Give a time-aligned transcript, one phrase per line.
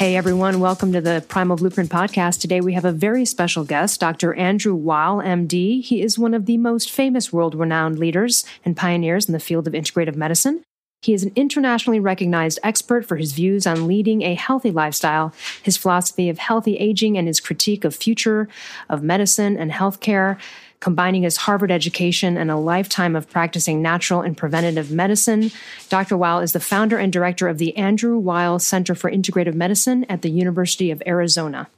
[0.00, 2.40] Hey everyone, welcome to the Primal Blueprint podcast.
[2.40, 4.32] Today we have a very special guest, Dr.
[4.32, 5.84] Andrew Weil, MD.
[5.84, 9.66] He is one of the most famous world renowned leaders and pioneers in the field
[9.66, 10.62] of integrative medicine.
[11.02, 15.76] He is an internationally recognized expert for his views on leading a healthy lifestyle, his
[15.76, 18.48] philosophy of healthy aging, and his critique of future
[18.88, 20.38] of medicine and healthcare
[20.80, 25.50] combining his Harvard education and a lifetime of practicing natural and preventative medicine.
[25.88, 26.16] Dr.
[26.16, 30.22] Weil is the founder and director of the Andrew Weil Center for Integrative Medicine at
[30.22, 31.68] the University of Arizona.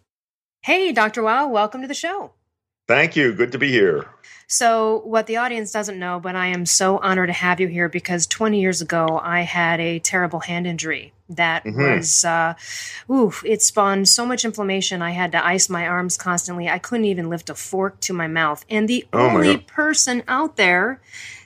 [0.63, 1.23] Hey, Dr.
[1.23, 2.33] Weil, welcome to the show.
[2.87, 3.33] Thank you.
[3.33, 4.07] Good to be here.
[4.47, 7.89] So, what the audience doesn't know, but I am so honored to have you here
[7.89, 11.97] because 20 years ago I had a terrible hand injury that mm-hmm.
[11.97, 12.55] was, uh,
[13.11, 15.03] ooh, it spawned so much inflammation.
[15.03, 16.69] I had to ice my arms constantly.
[16.69, 18.65] I couldn't even lift a fork to my mouth.
[18.69, 21.01] And the oh only person out there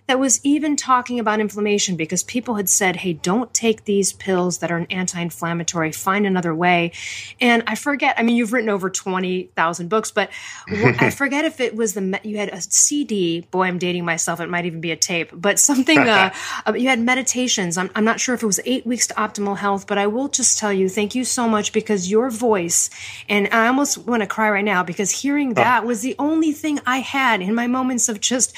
[0.07, 4.59] that was even talking about inflammation because people had said, hey, don't take these pills
[4.59, 6.93] that are an anti inflammatory, find another way.
[7.41, 10.31] And I forget, I mean, you've written over 20,000 books, but
[10.69, 14.49] I forget if it was the, you had a CD, boy, I'm dating myself, it
[14.49, 16.33] might even be a tape, but something, uh,
[16.67, 17.77] uh, you had meditations.
[17.77, 20.29] I'm, I'm not sure if it was eight weeks to optimal health, but I will
[20.29, 22.91] just tell you, thank you so much because your voice,
[23.29, 26.81] and I almost want to cry right now because hearing that was the only thing
[26.87, 28.55] I had in my moments of just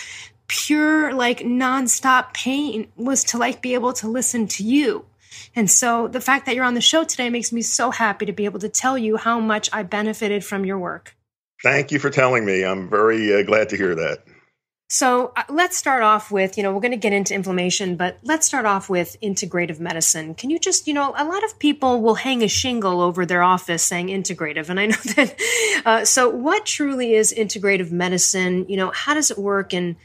[0.48, 5.04] pure like nonstop pain was to like be able to listen to you.
[5.54, 8.32] And so the fact that you're on the show today makes me so happy to
[8.32, 11.16] be able to tell you how much I benefited from your work.
[11.62, 12.64] Thank you for telling me.
[12.64, 14.24] I'm very uh, glad to hear that.
[14.91, 18.19] So uh, let's start off with, you know, we're going to get into inflammation, but
[18.22, 20.34] let's start off with integrative medicine.
[20.34, 23.42] Can you just, you know, a lot of people will hang a shingle over their
[23.42, 24.70] office saying integrative.
[24.70, 25.41] And I know that,
[25.84, 28.65] uh, so what truly is integrative medicine?
[28.69, 29.75] You know, how does it work?
[29.75, 29.97] And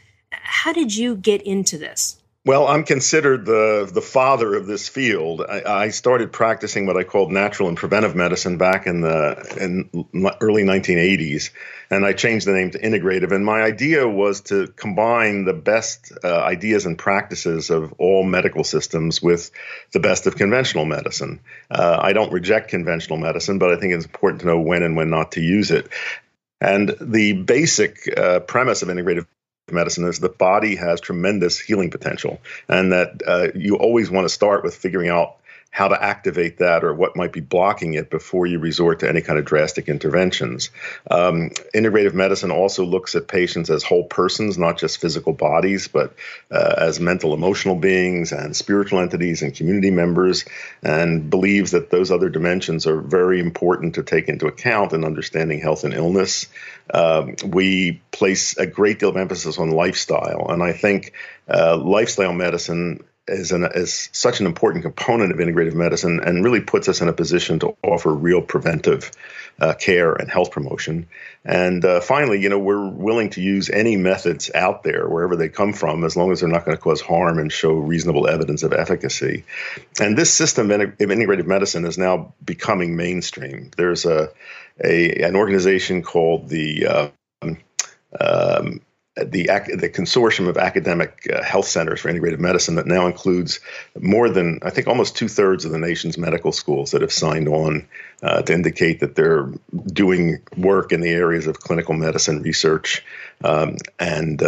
[0.41, 2.17] how did you get into this?
[2.45, 5.41] Well, I'm considered the the father of this field.
[5.47, 9.89] I, I, started practicing what I called natural and preventive medicine back in the in
[10.41, 11.51] early 1980s,
[11.89, 13.31] and I changed the name to integrative.
[13.31, 18.65] And my idea was to combine the best uh, ideas and practices of all medical
[18.65, 19.49] systems with
[19.93, 21.39] the best of conventional medicine.
[21.71, 24.97] Uh, I don't reject conventional medicine, but I think it's important to know when and
[24.97, 25.87] when not to use it.
[26.59, 29.27] And the basic uh, premise of integrative
[29.71, 34.29] medicine is the body has tremendous healing potential, and that uh, you always want to
[34.29, 35.37] start with figuring out
[35.73, 39.21] how to activate that or what might be blocking it before you resort to any
[39.21, 40.69] kind of drastic interventions.
[41.09, 46.13] Um, integrative medicine also looks at patients as whole persons, not just physical bodies, but
[46.51, 50.45] uh, as mental, emotional beings and spiritual entities and community members,
[50.83, 55.59] and believes that those other dimensions are very important to take into account in understanding
[55.59, 56.49] health and illness.
[56.93, 61.13] Um, we place a great deal of emphasis on lifestyle, and I think
[61.49, 66.61] uh, lifestyle medicine is, an, is such an important component of integrative medicine and really
[66.61, 69.11] puts us in a position to offer real preventive
[69.59, 71.07] uh, care and health promotion.
[71.45, 75.49] And uh, finally, you know, we're willing to use any methods out there, wherever they
[75.49, 78.63] come from, as long as they're not going to cause harm and show reasonable evidence
[78.63, 79.45] of efficacy.
[79.99, 83.71] And this system of integrative medicine is now becoming mainstream.
[83.77, 84.29] There's a,
[84.83, 87.09] a an organization called the uh,
[88.19, 88.81] um,
[89.15, 89.43] the
[89.75, 93.59] the consortium of academic uh, health centers for integrative medicine that now includes
[93.99, 97.47] more than I think almost two thirds of the nation's medical schools that have signed
[97.47, 97.87] on
[98.23, 99.51] uh, to indicate that they're
[99.85, 103.03] doing work in the areas of clinical medicine research
[103.43, 104.41] um, and.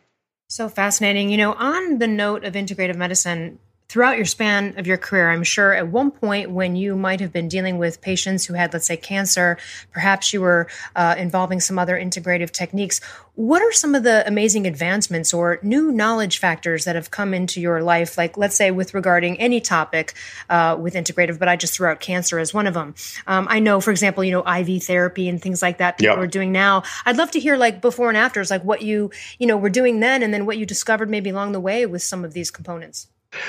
[0.48, 1.30] So fascinating.
[1.30, 5.44] You know, on the note of integrative medicine, throughout your span of your career, I'm
[5.44, 8.88] sure at one point when you might have been dealing with patients who had, let's
[8.88, 9.58] say, cancer,
[9.92, 13.02] perhaps you were uh, involving some other integrative techniques.
[13.36, 17.60] What are some of the amazing advancements or new knowledge factors that have come into
[17.62, 18.18] your life?
[18.18, 20.14] Like, let's say, with regarding any topic
[20.50, 22.96] uh, with integrative, but I just threw out cancer as one of them.
[23.28, 26.24] Um, I know, for example, you know, IV therapy and things like that people yep.
[26.24, 26.84] are doing now.
[27.06, 30.00] I'd love to hear like before and afters, like what you, you know, were doing
[30.00, 33.08] then and then what you discovered maybe along the way with some of these components.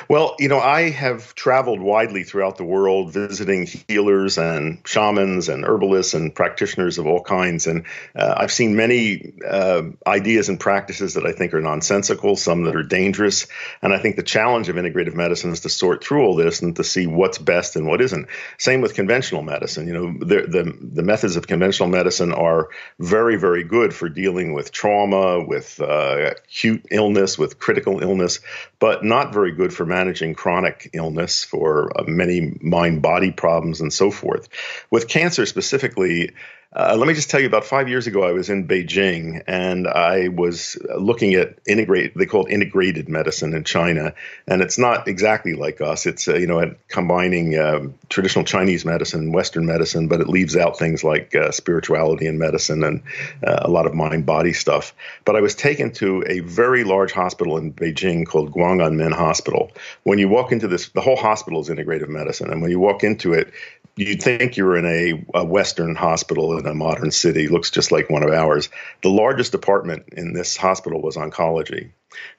[0.08, 5.64] Well, you know, I have traveled widely throughout the world visiting healers and shamans and
[5.64, 7.66] herbalists and practitioners of all kinds.
[7.66, 7.84] And
[8.14, 12.76] uh, I've seen many uh, ideas and practices that I think are nonsensical, some that
[12.76, 13.46] are dangerous.
[13.82, 16.76] And I think the challenge of integrative medicine is to sort through all this and
[16.76, 18.28] to see what's best and what isn't.
[18.58, 19.86] Same with conventional medicine.
[19.86, 24.54] You know, the, the, the methods of conventional medicine are very, very good for dealing
[24.54, 28.40] with trauma, with uh, acute illness, with critical illness,
[28.78, 33.93] but not very good for managing chronic illness, for uh, many mind body problems, and
[33.93, 34.49] so forth.
[34.91, 36.32] With cancer specifically,
[36.75, 39.87] uh, let me just tell you about five years ago, I was in Beijing and
[39.87, 44.12] I was looking at integrate, they call it integrated medicine in China.
[44.49, 46.05] And it's not exactly like us.
[46.05, 50.56] It's, uh, you know, combining uh, traditional Chinese medicine, and Western medicine, but it leaves
[50.56, 53.03] out things like uh, spirituality and medicine and
[53.47, 54.94] uh, a lot of mind body stuff.
[55.25, 59.70] But I was taken to a very large hospital in Beijing called Guanganmen Hospital.
[60.03, 62.50] When you walk into this, the whole hospital is integrative medicine.
[62.50, 63.53] And when you walk into it,
[63.97, 68.11] you'd think you're in a, a, Western hospital in a modern city, looks just like
[68.11, 68.69] one of ours.
[69.02, 71.90] The largest department in this hospital was oncology.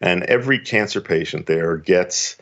[0.02, 2.38] And every cancer patient there gets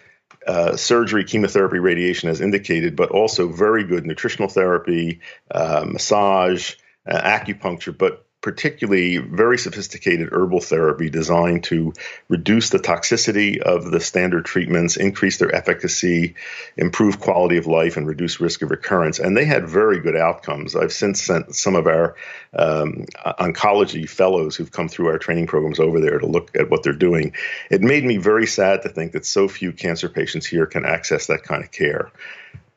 [0.45, 6.75] uh, surgery, chemotherapy, radiation as indicated, but also very good nutritional therapy, uh, massage,
[7.07, 11.93] uh, acupuncture, but particularly very sophisticated herbal therapy designed to
[12.27, 16.35] reduce the toxicity of the standard treatments, increase their efficacy,
[16.75, 19.17] improve quality of life, and reduce risk of recurrence.
[19.17, 20.75] And they had very good outcomes.
[20.75, 22.17] I've since sent some of our
[22.51, 26.83] um, oncology fellows who've come through our training programs over there to look at what
[26.83, 27.33] they're doing.
[27.71, 31.27] It made me very sad to think that so few cancer patients here can access
[31.27, 32.11] that kind of care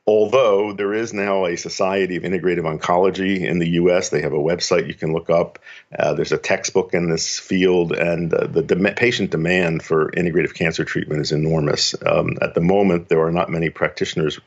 [0.07, 4.37] although there is now a Society of Integrative Oncology in the U.S., they have a
[4.37, 5.59] website you can look up.
[5.97, 10.53] Uh, there's a textbook in this field, and uh, the de- patient demand for integrative
[10.53, 11.93] cancer treatment is enormous.
[12.05, 14.39] Um, at the moment, there are not many practitioners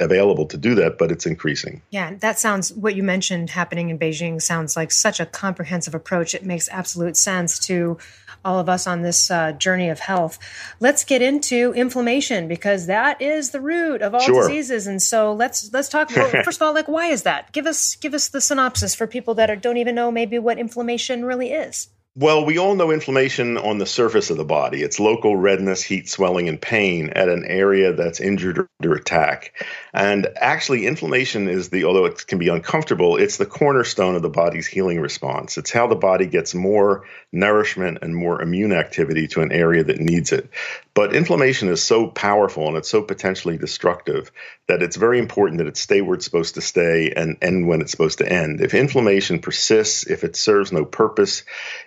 [0.00, 1.82] available to do that, but it's increasing.
[1.90, 6.34] Yeah, that sounds what you mentioned happening in Beijing sounds like such a comprehensive approach.
[6.34, 7.98] It makes absolute sense to
[8.44, 10.38] all of us on this uh, journey of health.
[10.80, 14.42] Let's get into inflammation because that is the root of all sure.
[14.42, 14.86] diseases.
[14.86, 16.14] And so let's let's talk.
[16.14, 17.52] Well, first of all, like why is that?
[17.52, 20.58] Give us give us the synopsis for people that are, don't even know maybe what
[20.58, 21.88] inflammation really is.
[22.16, 24.82] Well, we all know inflammation on the surface of the body.
[24.82, 29.52] It's local redness, heat, swelling, and pain at an area that's injured or under attack.
[29.94, 34.30] And actually, inflammation is the, although it can be uncomfortable, it's the cornerstone of the
[34.30, 35.58] body's healing response.
[35.58, 40.00] It's how the body gets more nourishment and more immune activity to an area that
[40.00, 40.50] needs it.
[40.94, 44.32] But inflammation is so powerful and it's so potentially destructive
[44.66, 47.80] that it's very important that it stay where it's supposed to stay and end when
[47.80, 48.60] it's supposed to end.
[48.60, 51.44] If inflammation persists, if it serves no purpose,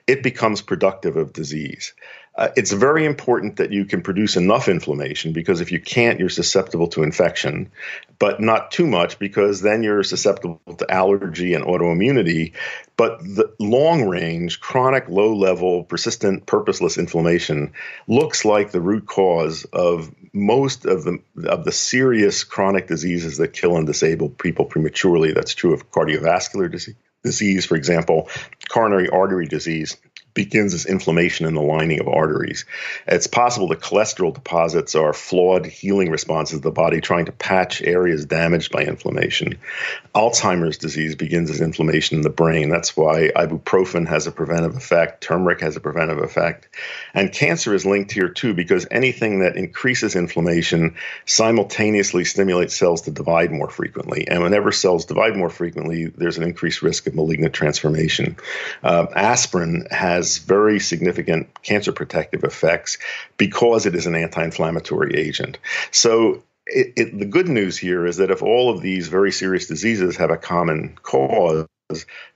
[0.08, 1.94] it becomes productive of disease.
[2.34, 6.30] Uh, it's very important that you can produce enough inflammation because if you can't, you're
[6.30, 7.70] susceptible to infection,
[8.20, 12.54] but not too much because then you're susceptible to allergy and autoimmunity.
[12.96, 17.74] But the long range, chronic, low level, persistent, purposeless inflammation
[18.08, 23.50] looks like the root cause of most of the of the serious chronic diseases that
[23.50, 25.34] kill and disable people prematurely.
[25.34, 28.30] That's true of cardiovascular disease, disease for example,
[28.70, 29.98] coronary artery disease
[30.34, 32.66] begins as inflammation in the lining of arteries.
[33.08, 37.82] It's possible that cholesterol deposits are flawed healing responses of the body trying to patch
[37.82, 39.58] areas damaged by inflammation.
[40.16, 42.70] Alzheimer's disease begins as inflammation in the brain.
[42.70, 46.68] That's why ibuprofen has a preventive effect, turmeric has a preventive effect.
[47.14, 50.96] And cancer is linked here too because anything that increases inflammation
[51.26, 54.28] simultaneously stimulates cells to divide more frequently.
[54.28, 58.38] And whenever cells divide more frequently, there's an increased risk of malignant transformation.
[58.84, 63.00] Uh, aspirin has has very significant cancer protective effects
[63.38, 65.58] because it is an anti inflammatory agent.
[65.90, 69.68] So it, it, the good news here is that if all of these very serious
[69.68, 71.66] diseases have a common cause,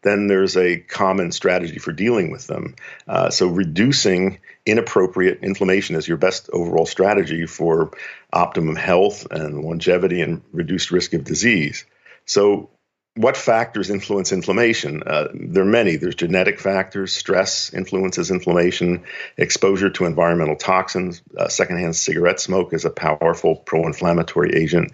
[0.01, 2.75] then there's a common strategy for dealing with them.
[3.07, 7.91] Uh, so reducing inappropriate inflammation is your best overall strategy for
[8.33, 11.85] optimum health and longevity and reduced risk of disease.
[12.25, 12.69] So
[13.15, 15.01] what factors influence inflammation?
[15.03, 15.95] Uh, there are many.
[15.95, 19.05] There's genetic factors, stress influences inflammation,
[19.37, 24.91] exposure to environmental toxins, uh, secondhand cigarette smoke is a powerful pro inflammatory agent.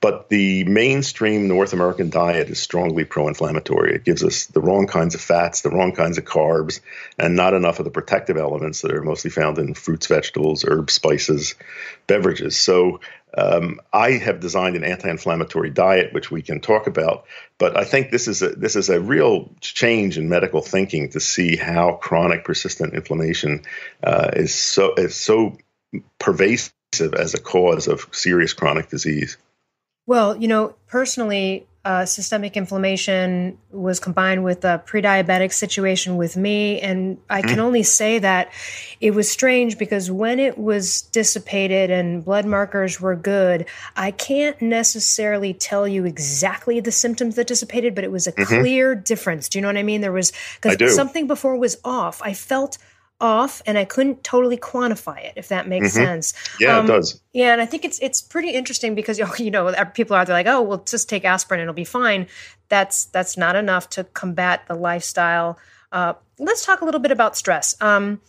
[0.00, 3.96] But the mainstream North American diet is strongly pro inflammatory.
[3.96, 6.78] It gives us the wrong kinds of fats, the wrong kinds of carbs,
[7.18, 10.92] and not enough of the protective elements that are mostly found in fruits, vegetables, herbs,
[10.92, 11.56] spices,
[12.06, 12.56] beverages.
[12.56, 13.00] So
[13.36, 17.24] um, I have designed an anti-inflammatory diet, which we can talk about.
[17.58, 21.20] But I think this is a, this is a real change in medical thinking to
[21.20, 23.62] see how chronic persistent inflammation
[24.02, 25.56] uh, is so is so
[26.18, 26.72] pervasive
[27.14, 29.36] as a cause of serious chronic disease.
[30.06, 36.80] Well, you know, personally, uh, systemic inflammation was combined with a pre-diabetic situation with me.
[36.80, 37.62] And i can mm.
[37.62, 38.50] only say that
[39.00, 44.60] it was strange because when it was dissipated and blood markers were good i can't
[44.60, 48.60] necessarily tell you exactly the symptoms that dissipated but it was a mm-hmm.
[48.60, 49.48] clear difference.
[49.48, 50.00] Do you know what i mean?
[50.00, 52.20] There was because something before was off.
[52.22, 52.78] I felt
[53.24, 56.04] off and I couldn't totally quantify it, if that makes mm-hmm.
[56.04, 56.34] sense.
[56.60, 57.20] Yeah, um, it does.
[57.32, 60.36] Yeah, and I think it's it's pretty interesting because you know people are out there
[60.36, 62.26] like, oh, well, just take aspirin, and it'll be fine.
[62.68, 65.58] That's that's not enough to combat the lifestyle.
[65.90, 67.74] Uh, let's talk a little bit about stress.
[67.80, 68.20] Um,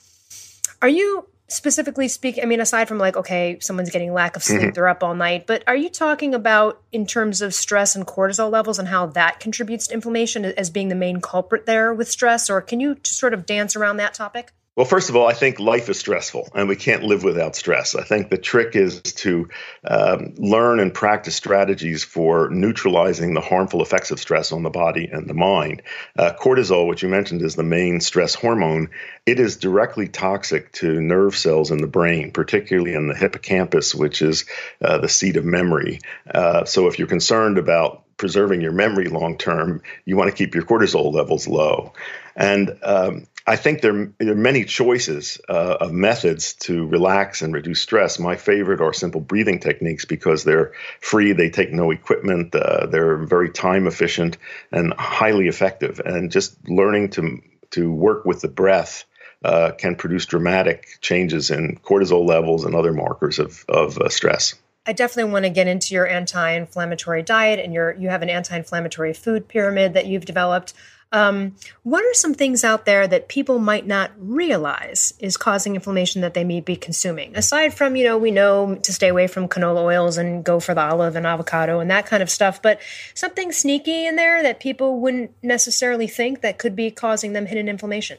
[0.82, 2.42] are you specifically speaking?
[2.44, 4.70] I mean, aside from like, okay, someone's getting lack of sleep, mm-hmm.
[4.72, 8.50] they're up all night, but are you talking about in terms of stress and cortisol
[8.50, 12.50] levels and how that contributes to inflammation as being the main culprit there with stress,
[12.50, 14.54] or can you sort of dance around that topic?
[14.76, 17.96] Well, first of all, I think life is stressful and we can't live without stress.
[17.96, 19.48] I think the trick is to
[19.86, 25.08] um, learn and practice strategies for neutralizing the harmful effects of stress on the body
[25.10, 25.82] and the mind.
[26.18, 28.90] Uh, cortisol, which you mentioned is the main stress hormone,
[29.26, 34.22] it is directly toxic to nerve cells in the brain, particularly in the hippocampus, which
[34.22, 34.44] is
[34.82, 36.02] uh, the seat of memory.
[36.30, 40.54] Uh, so if you're concerned about preserving your memory long term, you want to keep
[40.54, 41.94] your cortisol levels low.
[42.36, 47.54] And um, I think there, there, are many choices uh, of methods to relax and
[47.54, 48.18] reduce stress.
[48.18, 53.18] My favorite are simple breathing techniques because they're free, they take no equipment, uh, they're
[53.18, 54.38] very time efficient
[54.72, 56.02] and highly effective.
[56.04, 59.06] And just learning to to work with the breath
[59.44, 64.56] uh, can produce dramatic changes in cortisol levels and other markers of of uh, stress.
[64.88, 69.14] I definitely want to get into your anti-inflammatory diet and your you have an anti-inflammatory
[69.14, 70.74] food pyramid that you've developed.
[71.16, 76.20] Um, what are some things out there that people might not realize is causing inflammation
[76.20, 77.38] that they may be consuming?
[77.38, 80.74] Aside from, you know, we know to stay away from canola oils and go for
[80.74, 82.82] the olive and avocado and that kind of stuff, but
[83.14, 87.70] something sneaky in there that people wouldn't necessarily think that could be causing them hidden
[87.70, 88.18] inflammation.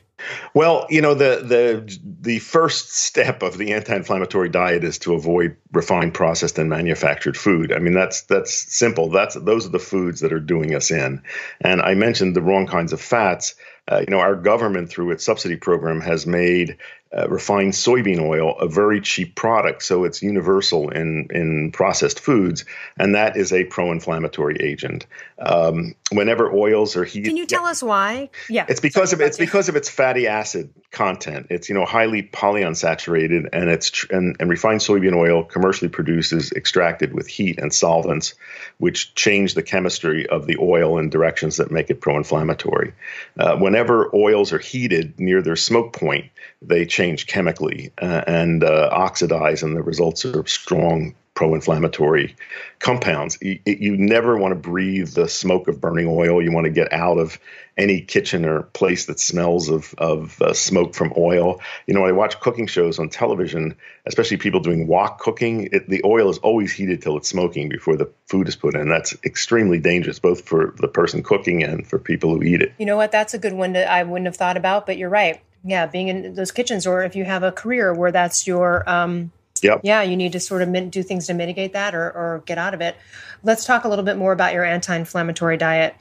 [0.54, 5.56] Well, you know, the the the first step of the anti-inflammatory diet is to avoid
[5.73, 7.73] refined, processed, and manufactured food.
[7.73, 9.11] I mean, that's that's simple.
[9.11, 11.23] That's those are the foods that are doing us in.
[11.61, 13.54] And I mentioned the wrong kinds of fats.
[13.88, 16.76] Uh, you know, our government through its subsidy program has made
[17.16, 19.83] uh, refined soybean oil a very cheap product.
[19.83, 22.64] So it's universal in, in processed foods,
[22.99, 25.07] and that is a pro inflammatory agent.
[25.38, 27.28] Um, whenever oils are heated.
[27.28, 28.31] Can you tell us why?
[28.49, 28.66] Yeah.
[28.69, 31.47] It's because of it's because of its fatty acid content.
[31.50, 36.33] It's you know highly polyunsaturated and it's tr- and, and refined soybean oil commercially produced
[36.33, 38.35] is extracted with heat and solvents,
[38.78, 42.93] which change the chemistry of the oil in directions that make it pro-inflammatory.
[43.38, 46.30] Uh, whenever oils are heated near their smoke point,
[46.63, 52.35] they change chemically uh, and uh, oxidize, and the results are strong pro-inflammatory
[52.79, 53.37] compounds.
[53.43, 56.43] You, you, never want to breathe the smoke of burning oil.
[56.43, 57.39] You want to get out of
[57.77, 61.61] any kitchen or place that smells of of uh, smoke from oil.
[61.87, 65.69] You know, I watch cooking shows on television, especially people doing wok cooking.
[65.73, 68.89] It, the oil is always heated till it's smoking before the food is put in.
[68.89, 72.73] That's extremely dangerous, both for the person cooking and for people who eat it.
[72.79, 73.13] You know what?
[73.13, 76.08] That's a good one that I wouldn't have thought about, but you're right yeah being
[76.08, 79.30] in those kitchens or if you have a career where that's your um
[79.62, 79.80] Yep.
[79.85, 82.75] Yeah, you need to sort of do things to mitigate that or, or get out
[82.75, 82.96] of it.
[83.42, 85.94] Let's talk a little bit more about your anti-inflammatory diet.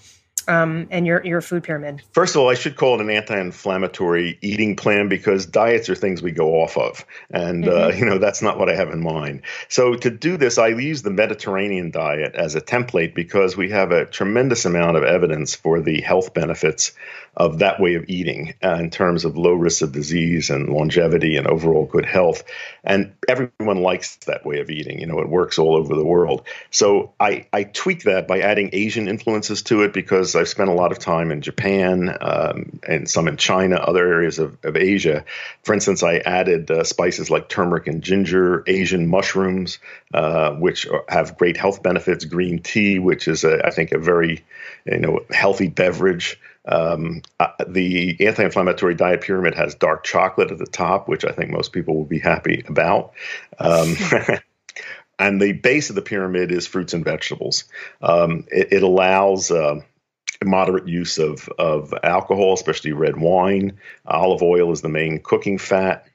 [0.47, 2.01] Um, and your your food pyramid?
[2.11, 6.21] First of all, I should call it an anti-inflammatory eating plan because diets are things
[6.21, 7.83] we go off of, and uh, mm-hmm.
[7.83, 9.41] uh, you know that's not what I have in mind.
[9.69, 13.91] So to do this, I use the Mediterranean diet as a template because we have
[13.91, 16.93] a tremendous amount of evidence for the health benefits
[17.37, 21.35] of that way of eating uh, in terms of low risk of disease and longevity
[21.35, 22.43] and overall good health.
[22.83, 24.99] And everyone likes that way of eating.
[24.99, 26.45] You know, it works all over the world.
[26.71, 30.73] So I, I tweak that by adding Asian influences to it because I've spent a
[30.73, 35.25] lot of time in Japan um, and some in China, other areas of, of Asia.
[35.63, 39.79] For instance, I added uh, spices like turmeric and ginger, Asian mushrooms,
[40.13, 44.43] uh, which have great health benefits, green tea, which is, a, I think, a very
[44.85, 46.39] you know healthy beverage.
[46.67, 51.51] Um, uh, the anti-inflammatory diet pyramid has dark chocolate at the top, which I think
[51.51, 53.13] most people will be happy about.
[53.59, 53.95] Um,
[55.19, 57.65] and the base of the pyramid is fruits and vegetables.
[58.01, 59.81] Um, it, it, allows uh,
[60.43, 63.77] moderate use of, of alcohol, especially red wine.
[64.05, 66.07] Olive oil is the main cooking fat.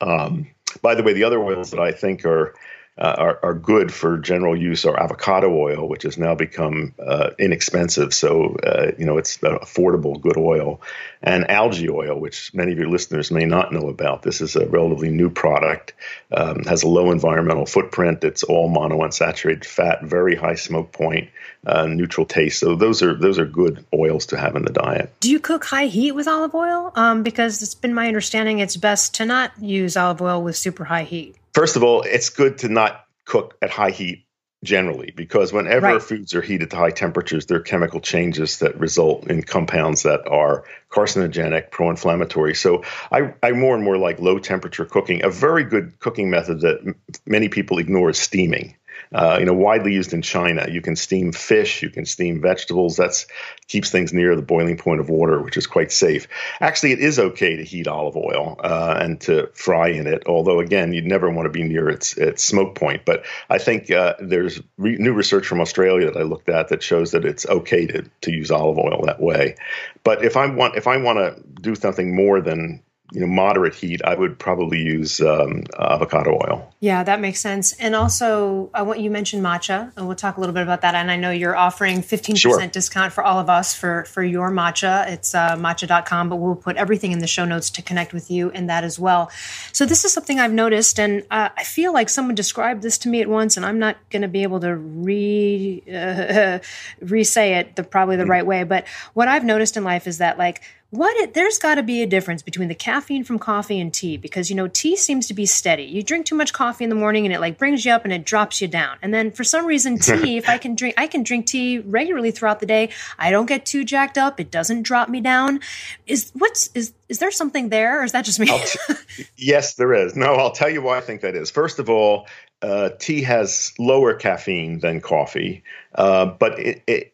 [0.00, 0.48] Um,
[0.82, 2.54] by the way, the other oils that I think are
[2.98, 7.30] uh, are, are, good for general use are avocado oil, which has now become uh,
[7.38, 8.14] inexpensive.
[8.14, 10.80] So, uh, you know, it's affordable, good oil,
[11.22, 14.22] and algae oil, which many of your listeners may not know about.
[14.22, 15.92] This is a relatively new product,
[16.32, 18.24] um, has a low environmental footprint.
[18.24, 21.28] It's all monounsaturated fat, very high smoke point,
[21.66, 22.60] uh, neutral taste.
[22.60, 25.12] So those are those are good oils to have in the diet.
[25.20, 26.92] Do you cook high heat with olive oil?
[26.94, 30.84] Um, because it's been my understanding it's best to not use olive oil with super
[30.84, 31.36] high heat.
[31.56, 34.26] First of all, it's good to not cook at high heat
[34.62, 36.02] generally because whenever right.
[36.02, 40.28] foods are heated to high temperatures there are chemical changes that result in compounds that
[40.28, 42.82] are carcinogenic pro-inflammatory so
[43.12, 46.80] I, I more and more like low temperature cooking a very good cooking method that
[46.80, 46.96] m-
[47.26, 48.76] many people ignore is steaming
[49.12, 50.66] uh, you know, widely used in China.
[50.68, 52.96] You can steam fish, you can steam vegetables.
[52.96, 53.26] That's
[53.68, 56.28] keeps things near the boiling point of water, which is quite safe.
[56.60, 60.22] Actually, it is okay to heat olive oil uh, and to fry in it.
[60.26, 63.04] Although, again, you'd never want to be near its its smoke point.
[63.04, 66.82] But I think uh, there's re- new research from Australia that I looked at that
[66.82, 69.56] shows that it's okay to to use olive oil that way.
[70.04, 73.74] But if I want if I want to do something more than you know moderate
[73.74, 76.74] heat, I would probably use um, avocado oil.
[76.80, 77.72] Yeah, that makes sense.
[77.74, 80.94] And also, I want you mentioned matcha, and we'll talk a little bit about that.
[80.94, 82.66] And I know you're offering 15% sure.
[82.66, 85.08] discount for all of us for for your matcha.
[85.08, 88.50] It's uh, matcha.com, but we'll put everything in the show notes to connect with you
[88.50, 89.30] in that as well.
[89.72, 93.08] So this is something I've noticed, and uh, I feel like someone described this to
[93.08, 96.58] me at once, and I'm not going to be able to re uh,
[97.00, 98.30] re say it the probably the mm-hmm.
[98.32, 98.64] right way.
[98.64, 100.62] But what I've noticed in life is that like
[100.96, 104.16] what it, there's got to be a difference between the caffeine from coffee and tea
[104.16, 105.84] because you know tea seems to be steady.
[105.84, 108.12] You drink too much coffee in the morning and it like brings you up and
[108.12, 108.96] it drops you down.
[109.02, 112.30] And then for some reason tea if i can drink i can drink tea regularly
[112.30, 112.90] throughout the day.
[113.18, 114.40] I don't get too jacked up.
[114.40, 115.60] It doesn't drop me down.
[116.06, 118.46] Is what's is is there something there or is that just me?
[118.46, 120.16] T- yes there is.
[120.16, 121.50] No i'll tell you why i think that is.
[121.50, 122.26] First of all
[122.62, 125.62] uh, tea has lower caffeine than coffee
[125.94, 127.12] uh, but it, it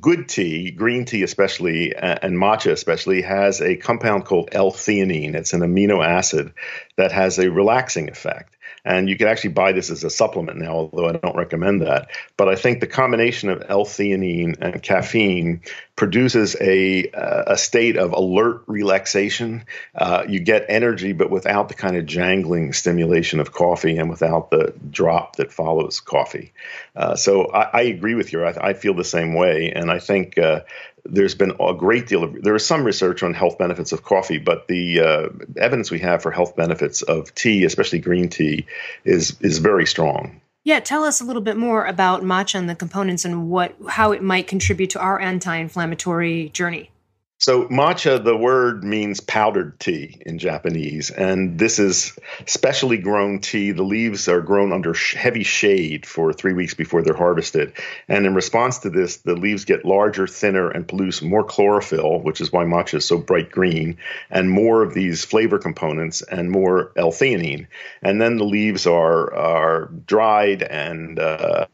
[0.00, 5.34] good tea, green tea especially, and matcha especially, has a compound called L-theanine.
[5.34, 6.54] It's an amino acid
[6.96, 8.56] that has a relaxing effect.
[8.84, 12.08] And you can actually buy this as a supplement now, although I don't recommend that.
[12.36, 15.62] But I think the combination of L-theanine and caffeine
[16.00, 19.66] produces a a state of alert relaxation.
[19.94, 24.50] Uh, you get energy, but without the kind of jangling stimulation of coffee and without
[24.50, 26.54] the drop that follows coffee.
[26.96, 28.42] Uh, so I, I, agree with you.
[28.44, 30.60] I, I, feel the same way, and I think uh,
[31.04, 34.38] there's been a great deal of there is some research on health benefits of coffee,
[34.38, 38.66] but the uh, evidence we have for health benefits of tea, especially green tea,
[39.04, 40.40] is is very strong.
[40.62, 44.12] Yeah, tell us a little bit more about matcha and the components and what how
[44.12, 46.90] it might contribute to our anti-inflammatory journey.
[47.40, 52.12] So matcha, the word means powdered tea in Japanese, and this is
[52.44, 53.72] specially grown tea.
[53.72, 57.72] The leaves are grown under heavy shade for three weeks before they're harvested,
[58.08, 62.42] and in response to this, the leaves get larger, thinner, and produce more chlorophyll, which
[62.42, 63.96] is why matcha is so bright green,
[64.30, 67.68] and more of these flavor components and more L-theanine.
[68.02, 71.64] And then the leaves are are dried and uh,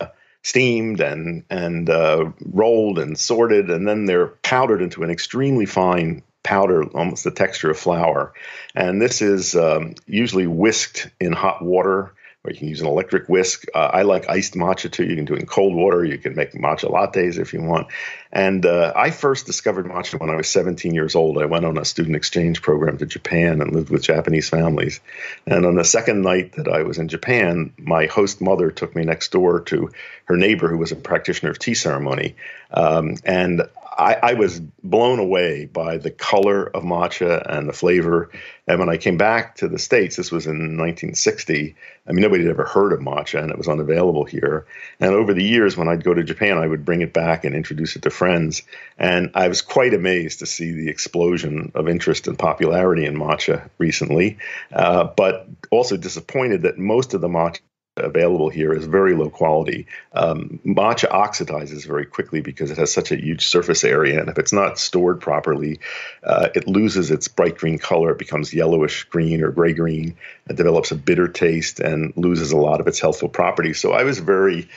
[0.47, 6.23] steamed and and uh, rolled and sorted, and then they're powdered into an extremely fine
[6.45, 8.33] powder, almost the texture of flour.
[8.73, 12.13] And this is um, usually whisked in hot water
[12.47, 13.67] or you can use an electric whisk.
[13.75, 15.05] Uh, I like iced matcha too.
[15.05, 16.05] You can do it in cold water.
[16.05, 17.89] You can make matcha lattes if you want.
[18.33, 21.39] And uh, I first discovered matcha when I was 17 years old.
[21.39, 25.01] I went on a student exchange program to Japan and lived with Japanese families.
[25.47, 29.05] And on the second night that I was in Japan, my host mother took me
[29.05, 29.91] next door to
[30.27, 32.37] her neighbor who was a practitioner of tea ceremony.
[32.71, 33.63] Um, and
[33.97, 38.31] I, I, was blown away by the color of matcha and the flavor.
[38.67, 41.75] And when I came back to the States, this was in 1960.
[42.07, 44.67] I mean, nobody had ever heard of matcha and it was unavailable here.
[45.01, 47.55] And over the years, when I'd go to Japan, I would bring it back and
[47.55, 48.63] introduce it to friends.
[48.99, 53.69] And I was quite amazed to see the explosion of interest and popularity in matcha
[53.79, 54.39] recently,
[54.73, 57.61] uh, but also disappointed that most of the matcha
[57.97, 59.87] available here is very low quality.
[60.13, 64.39] Um, matcha oxidizes very quickly because it has such a huge surface area, and if
[64.39, 65.81] it's not stored properly,
[66.23, 68.13] uh, it loses its bright green color.
[68.13, 70.17] It becomes yellowish green or gray green.
[70.49, 73.81] It develops a bitter taste and loses a lot of its healthful properties.
[73.81, 74.69] So I was very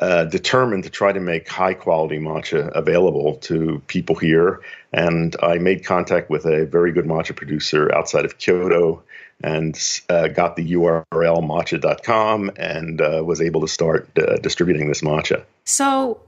[0.00, 4.60] uh, determined to try to make high quality matcha available to people here.
[4.92, 9.02] And I made contact with a very good matcha producer outside of Kyoto
[9.42, 15.02] and uh, got the URL matcha.com and uh, was able to start uh, distributing this
[15.02, 15.44] matcha.
[15.64, 16.20] So,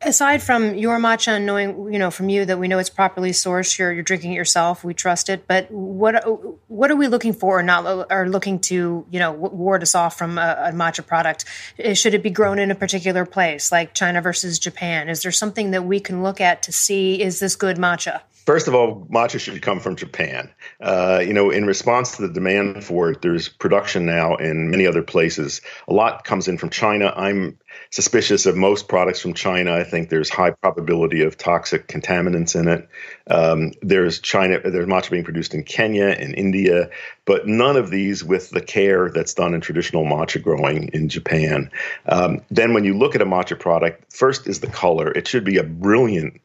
[0.00, 3.30] aside from your matcha and knowing, you know, from you that we know it's properly
[3.30, 5.46] sourced, you're, you're drinking it yourself, we trust it.
[5.46, 6.14] But what
[6.68, 10.16] what are we looking for, or not, or looking to, you know, ward us off
[10.16, 11.44] from a, a matcha product?
[11.94, 15.08] Should it be grown in a particular place, like China versus Japan?
[15.08, 18.22] Is there something that we can look at to see is this good matcha?
[18.46, 20.48] First of all, matcha should come from Japan.
[20.80, 24.86] Uh, you know, in response to the demand for it, there's production now in many
[24.86, 25.60] other places.
[25.88, 27.12] A lot comes in from China.
[27.16, 27.58] I'm
[27.90, 29.74] suspicious of most products from China.
[29.74, 32.88] I think there's high probability of toxic contaminants in it.
[33.26, 34.60] Um, there's China.
[34.60, 36.90] There's matcha being produced in Kenya and in India,
[37.24, 41.68] but none of these with the care that's done in traditional matcha growing in Japan.
[42.06, 45.10] Um, then, when you look at a matcha product, first is the color.
[45.10, 46.40] It should be a brilliant,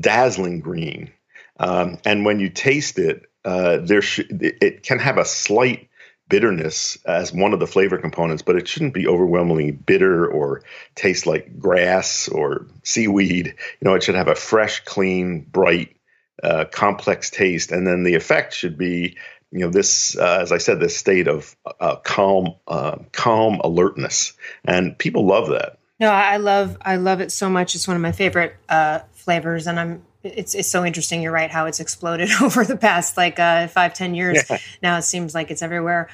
[0.00, 1.12] dazzling green.
[1.60, 5.88] Um, and when you taste it, uh, there sh- it can have a slight
[6.28, 10.62] bitterness as one of the flavor components, but it shouldn't be overwhelmingly bitter or
[10.94, 13.46] taste like grass or seaweed.
[13.46, 15.96] You know, it should have a fresh, clean, bright,
[16.42, 19.18] uh, complex taste, and then the effect should be,
[19.50, 24.32] you know, this, uh, as I said, this state of uh, calm, uh, calm alertness,
[24.64, 25.78] and people love that.
[25.98, 27.74] No, I love, I love it so much.
[27.74, 31.22] It's one of my favorite uh, flavors, and I'm it's it's so interesting.
[31.22, 34.44] You're right how it's exploded over the past like uh, five ten years.
[34.48, 34.58] Yeah.
[34.82, 36.08] Now it seems like it's everywhere.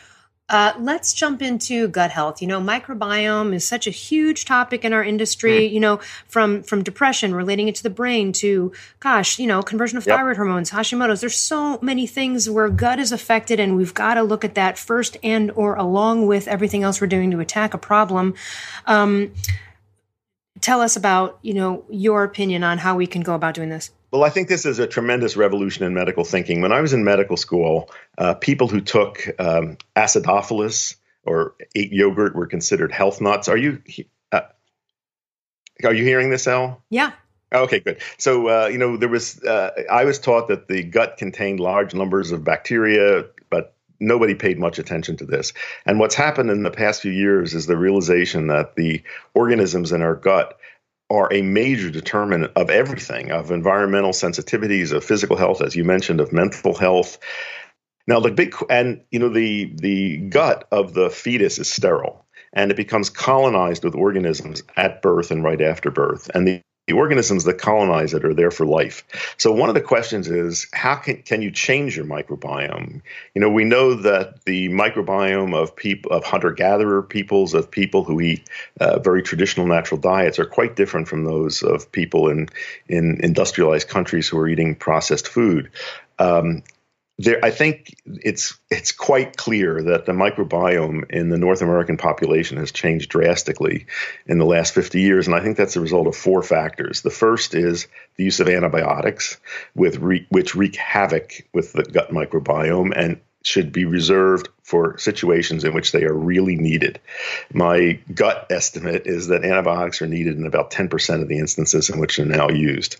[0.48, 2.40] Uh, let's jump into gut health.
[2.40, 5.68] You know, microbiome is such a huge topic in our industry.
[5.68, 5.72] Mm.
[5.72, 9.98] You know, from from depression relating it to the brain to, gosh, you know, conversion
[9.98, 10.16] of yep.
[10.16, 11.20] thyroid hormones, Hashimoto's.
[11.20, 14.78] There's so many things where gut is affected, and we've got to look at that
[14.78, 18.34] first and or along with everything else we're doing to attack a problem.
[18.86, 19.32] Um,
[20.60, 23.90] tell us about you know your opinion on how we can go about doing this.
[24.10, 26.62] Well, I think this is a tremendous revolution in medical thinking.
[26.62, 32.34] When I was in medical school, uh, people who took um, acidophilus or ate yogurt
[32.34, 33.48] were considered health nuts.
[33.48, 33.82] Are you
[34.32, 34.42] uh,
[35.84, 36.82] are you hearing this, Al?
[36.88, 37.12] Yeah.
[37.52, 38.00] Okay, good.
[38.18, 41.94] So uh, you know, there was uh, I was taught that the gut contained large
[41.94, 43.24] numbers of bacteria,
[44.00, 45.52] nobody paid much attention to this.
[45.84, 49.02] And what's happened in the past few years is the realization that the
[49.34, 50.58] organisms in our gut
[51.10, 56.20] are a major determinant of everything of environmental sensitivities of physical health as you mentioned
[56.20, 57.18] of mental health
[58.08, 62.70] now the big and you know the the gut of the fetus is sterile and
[62.70, 67.44] it becomes colonized with organisms at birth and right after birth and the the organisms
[67.44, 69.04] that colonize it are there for life.
[69.38, 73.02] So one of the questions is how can can you change your microbiome?
[73.34, 78.04] You know, we know that the microbiome of people of hunter gatherer peoples of people
[78.04, 78.48] who eat
[78.80, 82.48] uh, very traditional natural diets are quite different from those of people in
[82.88, 85.70] in industrialized countries who are eating processed food.
[86.18, 86.62] Um,
[87.18, 92.58] there, I think it's it's quite clear that the microbiome in the North American population
[92.58, 93.86] has changed drastically
[94.26, 97.00] in the last 50 years, and I think that's a result of four factors.
[97.00, 99.38] The first is the use of antibiotics,
[99.74, 105.64] with re, which wreak havoc with the gut microbiome and should be reserved for situations
[105.64, 107.00] in which they are really needed.
[107.52, 112.00] My gut estimate is that antibiotics are needed in about 10% of the instances in
[112.00, 112.96] which they're now used.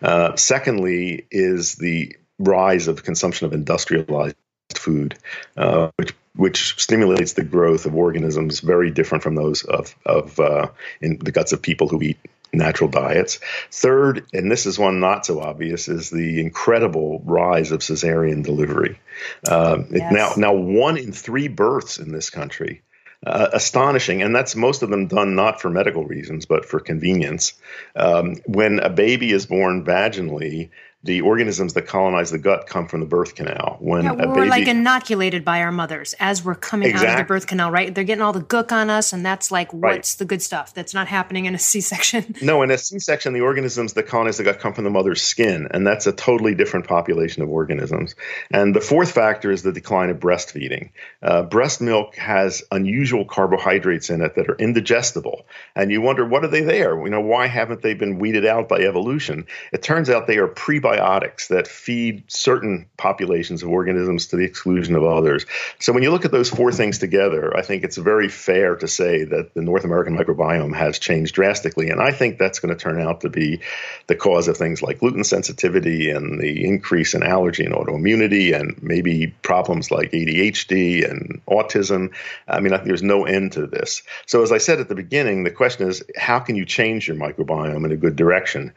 [0.00, 4.36] Uh, secondly, is the rise of consumption of industrialized
[4.74, 5.18] food,
[5.56, 10.68] uh, which which stimulates the growth of organisms very different from those of of uh,
[11.00, 12.18] in the guts of people who eat
[12.52, 13.40] natural diets.
[13.70, 18.98] Third, and this is one not so obvious, is the incredible rise of cesarean delivery.
[19.46, 20.12] Uh, yes.
[20.12, 22.82] Now, now one in three births in this country
[23.26, 27.54] uh, astonishing, and that's most of them done not for medical reasons but for convenience.
[27.96, 30.70] Um, when a baby is born vaginally,
[31.04, 33.76] the organisms that colonize the gut come from the birth canal.
[33.78, 37.24] When yeah, we're baby, like inoculated by our mothers as we're coming out of the
[37.24, 37.94] birth canal, right?
[37.94, 40.18] They're getting all the gook on us, and that's like what's right.
[40.18, 42.34] the good stuff that's not happening in a C-section.
[42.42, 45.68] No, in a C-section, the organisms that colonize the gut come from the mother's skin,
[45.70, 48.16] and that's a totally different population of organisms.
[48.50, 50.90] And the fourth factor is the decline of breastfeeding.
[51.22, 56.44] Uh, breast milk has unusual carbohydrates in it that are indigestible, and you wonder what
[56.44, 56.98] are they there?
[56.98, 59.46] You know, why haven't they been weeded out by evolution?
[59.72, 64.44] It turns out they are pre prebiotics that feed certain populations of organisms to the
[64.44, 65.46] exclusion of others.
[65.78, 68.88] So when you look at those four things together, I think it's very fair to
[68.88, 71.90] say that the North American microbiome has changed drastically.
[71.90, 73.60] And I think that's going to turn out to be
[74.06, 78.82] the cause of things like gluten sensitivity and the increase in allergy and autoimmunity and
[78.82, 82.14] maybe problems like ADHD and autism.
[82.46, 84.02] I mean, I there's no end to this.
[84.26, 87.16] So as I said at the beginning, the question is how can you change your
[87.16, 88.72] microbiome in a good direction?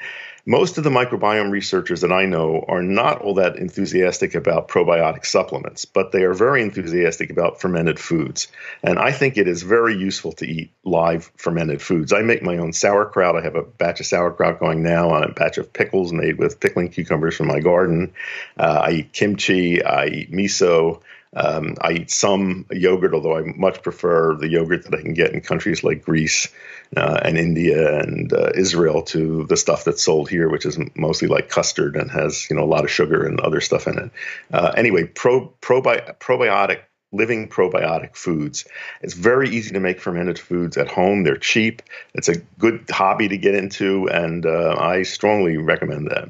[0.46, 5.26] Most of the microbiome researchers that I know are not all that enthusiastic about probiotic
[5.26, 8.48] supplements, but they are very enthusiastic about fermented foods.
[8.82, 12.12] And I think it is very useful to eat live fermented foods.
[12.12, 13.36] I make my own sauerkraut.
[13.36, 16.60] I have a batch of sauerkraut going now on a batch of pickles made with
[16.60, 18.14] pickling cucumbers from my garden.
[18.58, 19.84] Uh, I eat kimchi.
[19.84, 21.02] I eat miso.
[21.34, 25.32] Um, I eat some yogurt, although I much prefer the yogurt that I can get
[25.32, 26.50] in countries like Greece
[26.98, 31.30] uh, and India and uh, Israel to the stuff that's sold here, which is mostly
[31.30, 34.12] like custard and has you know a lot of sugar and other stuff in it.
[34.52, 36.82] Uh, anyway, pro, probi- probiotic
[37.14, 38.66] living probiotic foods.
[39.02, 41.24] It's very easy to make fermented foods at home.
[41.24, 41.82] They're cheap.
[42.14, 46.30] It's a good hobby to get into, and uh, I strongly recommend that.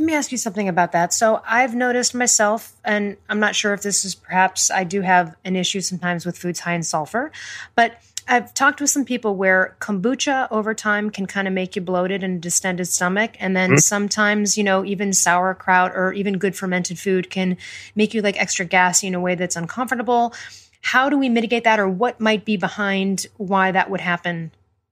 [0.00, 1.12] Let me ask you something about that.
[1.12, 5.36] So I've noticed myself, and I'm not sure if this is perhaps I do have
[5.44, 7.30] an issue sometimes with foods high in sulfur,
[7.74, 11.82] but I've talked with some people where kombucha over time can kind of make you
[11.82, 13.78] bloated and distended stomach, and then mm-hmm.
[13.78, 17.58] sometimes you know even sauerkraut or even good fermented food can
[17.94, 20.32] make you like extra gassy in a way that's uncomfortable.
[20.80, 24.50] How do we mitigate that, or what might be behind why that would happen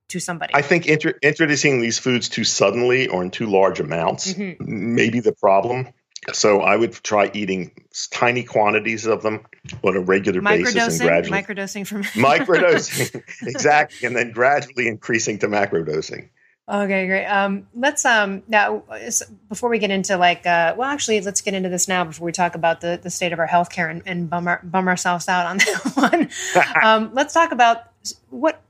[0.09, 0.55] to somebody.
[0.55, 4.95] I think introducing these foods too suddenly or in too large amounts mm-hmm.
[4.95, 5.89] may be the problem.
[6.33, 7.71] So I would try eating
[8.11, 9.47] tiny quantities of them
[9.83, 15.49] on a regular basis and gradually microdosing from microdosing exactly, and then gradually increasing to
[15.49, 16.29] macrodosing.
[16.69, 17.25] Okay, great.
[17.25, 18.83] Um, let's um now
[19.49, 22.33] before we get into like uh, well, actually, let's get into this now before we
[22.33, 25.47] talk about the the state of our healthcare and, and bum our, bum ourselves out
[25.47, 26.83] on that one.
[26.83, 27.85] um, let's talk about
[28.29, 28.61] what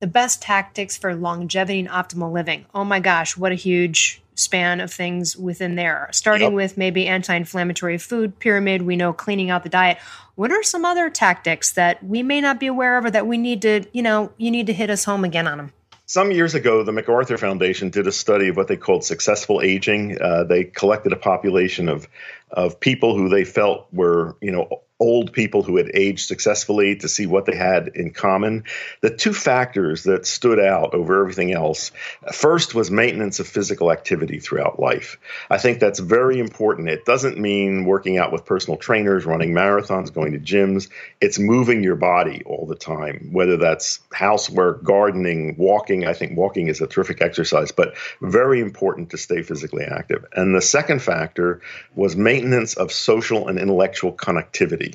[0.00, 2.64] the best tactics for longevity and optimal living.
[2.74, 6.08] Oh my gosh, what a huge span of things within there.
[6.12, 6.54] Starting yep.
[6.54, 9.98] with maybe anti inflammatory food pyramid, we know cleaning out the diet.
[10.34, 13.36] What are some other tactics that we may not be aware of or that we
[13.36, 15.72] need to, you know, you need to hit us home again on them?
[16.06, 20.20] Some years ago, the MacArthur Foundation did a study of what they called successful aging.
[20.20, 22.08] Uh, they collected a population of
[22.50, 27.08] of people who they felt were, you know, old people who had aged successfully to
[27.08, 28.64] see what they had in common.
[29.00, 31.90] The two factors that stood out over everything else
[32.32, 35.18] first was maintenance of physical activity throughout life.
[35.48, 36.90] I think that's very important.
[36.90, 40.88] It doesn't mean working out with personal trainers, running marathons, going to gyms.
[41.20, 46.06] It's moving your body all the time, whether that's housework, gardening, walking.
[46.06, 50.26] I think walking is a terrific exercise, but very important to stay physically active.
[50.34, 51.62] And the second factor
[51.94, 54.89] was maintenance of social and intellectual connectivity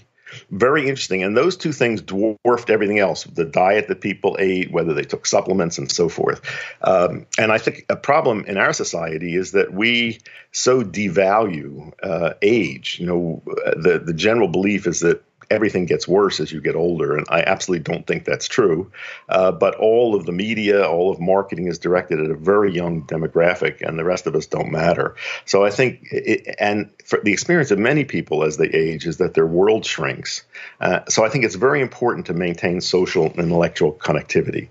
[0.49, 1.23] very interesting.
[1.23, 5.25] And those two things dwarfed everything else the diet that people ate, whether they took
[5.25, 6.41] supplements, and so forth.
[6.81, 10.19] Um, and I think a problem in our society is that we
[10.51, 12.99] so devalue uh, age.
[12.99, 17.17] You know, the, the general belief is that everything gets worse as you get older.
[17.17, 18.91] And I absolutely don't think that's true.
[19.29, 23.03] Uh, but all of the media, all of marketing is directed at a very young
[23.03, 25.15] demographic, and the rest of us don't matter.
[25.45, 29.17] So I think, it, and for the experience of many people as they age is
[29.17, 30.45] that their world shrinks.
[30.79, 34.69] Uh, so I think it's very important to maintain social and intellectual connectivity.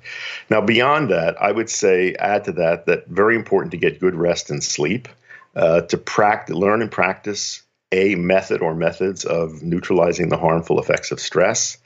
[0.50, 4.14] Now, beyond that, I would say, add to that, that very important to get good
[4.14, 5.08] rest and sleep.
[5.56, 7.62] Uh, to practice, learn and practice
[7.94, 11.78] a method or methods of neutralizing the harmful effects of stress.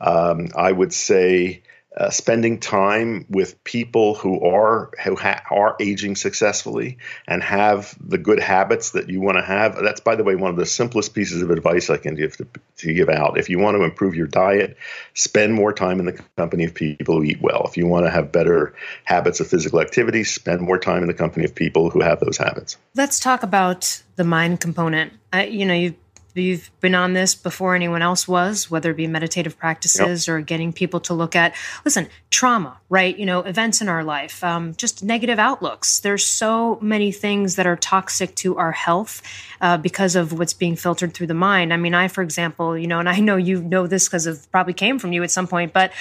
[0.00, 1.62] Um, I would say
[1.96, 8.18] uh, spending time with people who are who ha- are aging successfully and have the
[8.18, 9.76] good habits that you want to have.
[9.82, 12.46] That's, by the way, one of the simplest pieces of advice I can give to,
[12.78, 13.38] to give out.
[13.38, 14.76] If you want to improve your diet,
[15.14, 17.66] spend more time in the company of people who eat well.
[17.66, 18.74] If you want to have better
[19.04, 22.36] habits of physical activity, spend more time in the company of people who have those
[22.36, 22.76] habits.
[22.94, 25.14] Let's talk about the mind component.
[25.36, 25.94] Uh, you know, you've
[26.36, 30.34] you've been on this before anyone else was, whether it be meditative practices yep.
[30.34, 33.18] or getting people to look at, listen, trauma, right?
[33.18, 36.00] You know, events in our life, um, just negative outlooks.
[36.00, 39.22] There's so many things that are toxic to our health
[39.60, 41.72] uh, because of what's being filtered through the mind.
[41.72, 44.46] I mean, I, for example, you know, and I know you know this because it
[44.50, 45.92] probably came from you at some point, but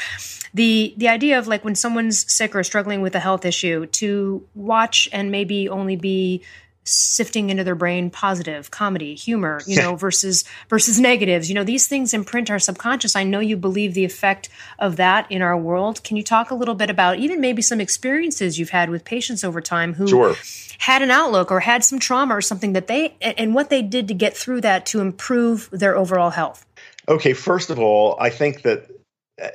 [0.54, 4.45] the the idea of like when someone's sick or struggling with a health issue to
[4.56, 6.41] watch and maybe only be
[6.86, 11.50] sifting into their brain positive comedy humor you know versus versus negatives.
[11.50, 13.15] You know these things imprint our subconscious.
[13.15, 16.04] I know you believe the effect of that in our world.
[16.04, 19.43] Can you talk a little bit about even maybe some experiences you've had with patients
[19.43, 20.36] over time who sure.
[20.78, 24.08] had an outlook or had some trauma or something that they and what they did
[24.08, 26.65] to get through that to improve their overall health?
[27.08, 28.89] Okay first of all i think that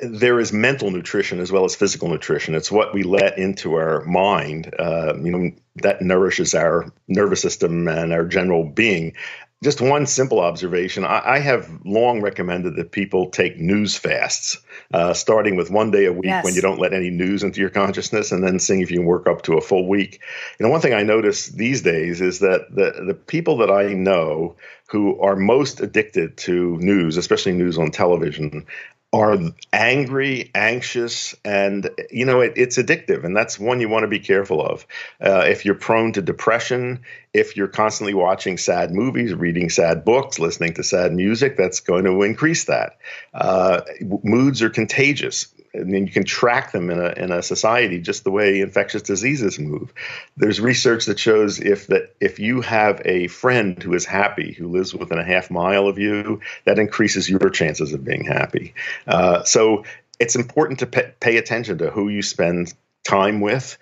[0.02, 2.54] there is mental nutrition as well as physical nutrition.
[2.54, 5.50] It's what we let into our mind, uh, you know,
[5.82, 9.14] that nourishes our nervous system and our general being.
[9.62, 14.56] Just one simple observation I, I have long recommended that people take news fasts,
[14.94, 16.44] uh, starting with one day a week yes.
[16.44, 19.06] when you don't let any news into your consciousness, and then seeing if you can
[19.06, 20.20] work up to a full week.
[20.58, 23.92] You know, one thing I notice these days is that the, the people that I
[23.92, 24.56] know
[24.88, 28.64] who are most addicted to news, especially news on television,
[29.12, 29.36] are
[29.72, 34.20] angry, anxious, and you know it, it's addictive, and that's one you want to be
[34.20, 34.86] careful of.
[35.20, 37.00] Uh, if you're prone to depression,
[37.32, 42.04] if you're constantly watching sad movies, reading sad books, listening to sad music, that's going
[42.04, 42.98] to increase that.
[43.34, 43.80] Uh,
[44.22, 48.24] moods are contagious and then you can track them in a in a society just
[48.24, 49.92] the way infectious diseases move.
[50.36, 54.68] There's research that shows if that if you have a friend who is happy, who
[54.68, 58.74] lives within a half mile of you, that increases your chances of being happy.
[59.06, 59.84] Uh, so
[60.18, 63.78] it's important to pay, attention to who you spend time with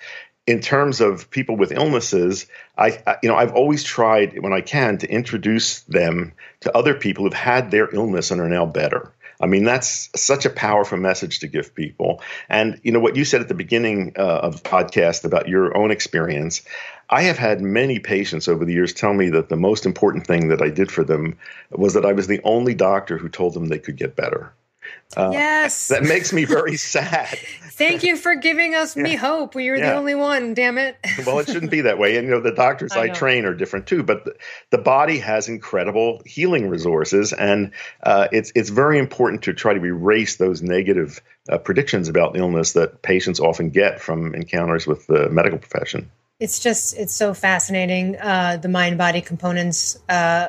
[0.47, 2.47] in terms of people with illnesses,
[2.77, 6.95] I, I, you know I've always tried when I can to introduce them to other
[6.95, 9.13] people who've had their illness and are now better.
[9.41, 12.21] I mean, that's such a powerful message to give people.
[12.49, 15.77] And, you know, what you said at the beginning uh, of the podcast about your
[15.77, 16.63] own experience,
[17.09, 20.49] I have had many patients over the years tell me that the most important thing
[20.49, 21.39] that I did for them
[21.71, 24.53] was that I was the only doctor who told them they could get better.
[25.17, 25.89] Uh, yes.
[25.89, 27.39] That makes me very sad.
[27.79, 29.05] Thank you for giving us yeah.
[29.05, 29.55] me hope.
[29.55, 29.91] You're yeah.
[29.91, 30.97] the only one, damn it.
[31.27, 32.17] well, it shouldn't be that way.
[32.17, 34.35] And, you know, the doctors I, I train are different too, but the,
[34.71, 37.33] the, body has incredible healing resources.
[37.33, 37.73] And
[38.03, 42.73] uh, it's, it's very important to try to erase those negative uh, predictions about illness
[42.73, 46.11] that patients often get from encounters with the medical profession.
[46.41, 50.49] It's just, it's so fascinating, uh, the mind body components uh,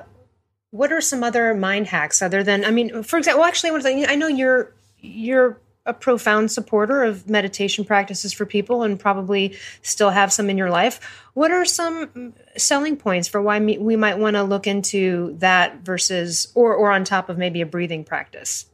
[0.72, 4.16] what are some other mind hacks other than i mean for example well, actually i
[4.16, 10.32] know you're you're a profound supporter of meditation practices for people and probably still have
[10.32, 11.00] some in your life.
[11.34, 16.52] What are some selling points for why we might want to look into that versus
[16.54, 18.68] or or on top of maybe a breathing practice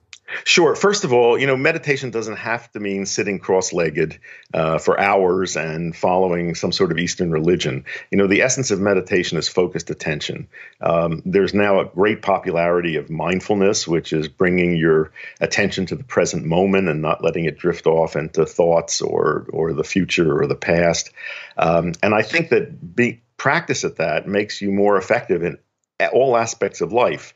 [0.44, 0.76] Sure.
[0.76, 4.20] First of all, you know, meditation doesn't have to mean sitting cross legged
[4.54, 7.86] uh, for hours and following some sort of Eastern religion.
[8.10, 10.48] You know, the essence of meditation is focused attention.
[10.82, 16.04] Um, there's now a great popularity of mindfulness, which is bringing your attention to the
[16.04, 20.48] present moment and not letting it drift off into thoughts or, or the future or
[20.48, 21.12] the past.
[21.56, 25.60] Um, and I think that be, practice at that makes you more effective in
[26.12, 27.36] all aspects of life.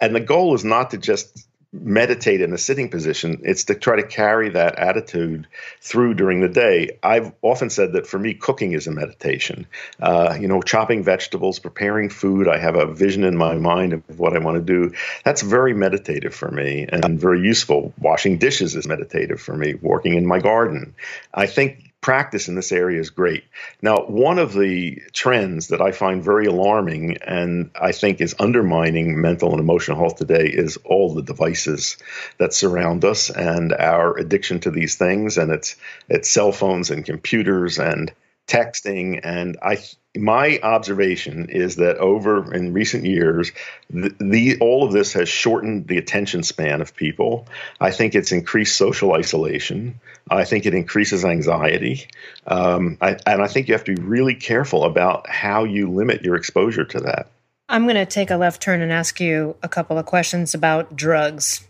[0.00, 3.40] And the goal is not to just meditate in a sitting position.
[3.44, 5.46] It's to try to carry that attitude
[5.80, 6.98] through during the day.
[7.02, 9.66] I've often said that for me, cooking is a meditation.
[10.00, 12.48] Uh, you know, chopping vegetables, preparing food.
[12.48, 14.94] I have a vision in my mind of what I want to do.
[15.24, 17.92] That's very meditative for me and very useful.
[17.98, 19.74] Washing dishes is meditative for me.
[19.74, 20.94] Working in my garden.
[21.34, 23.42] I think practice in this area is great.
[23.82, 29.20] Now, one of the trends that I find very alarming and I think is undermining
[29.20, 31.96] mental and emotional health today is all the devices
[32.38, 35.74] that surround us and our addiction to these things and it's
[36.08, 38.12] it's cell phones and computers and
[38.46, 39.78] texting and I
[40.16, 43.52] my observation is that over in recent years,
[43.90, 47.46] the, the, all of this has shortened the attention span of people.
[47.80, 50.00] I think it's increased social isolation.
[50.30, 52.08] I think it increases anxiety,
[52.46, 56.22] um, I, and I think you have to be really careful about how you limit
[56.22, 57.30] your exposure to that.
[57.68, 60.96] I'm going to take a left turn and ask you a couple of questions about
[60.96, 61.66] drugs.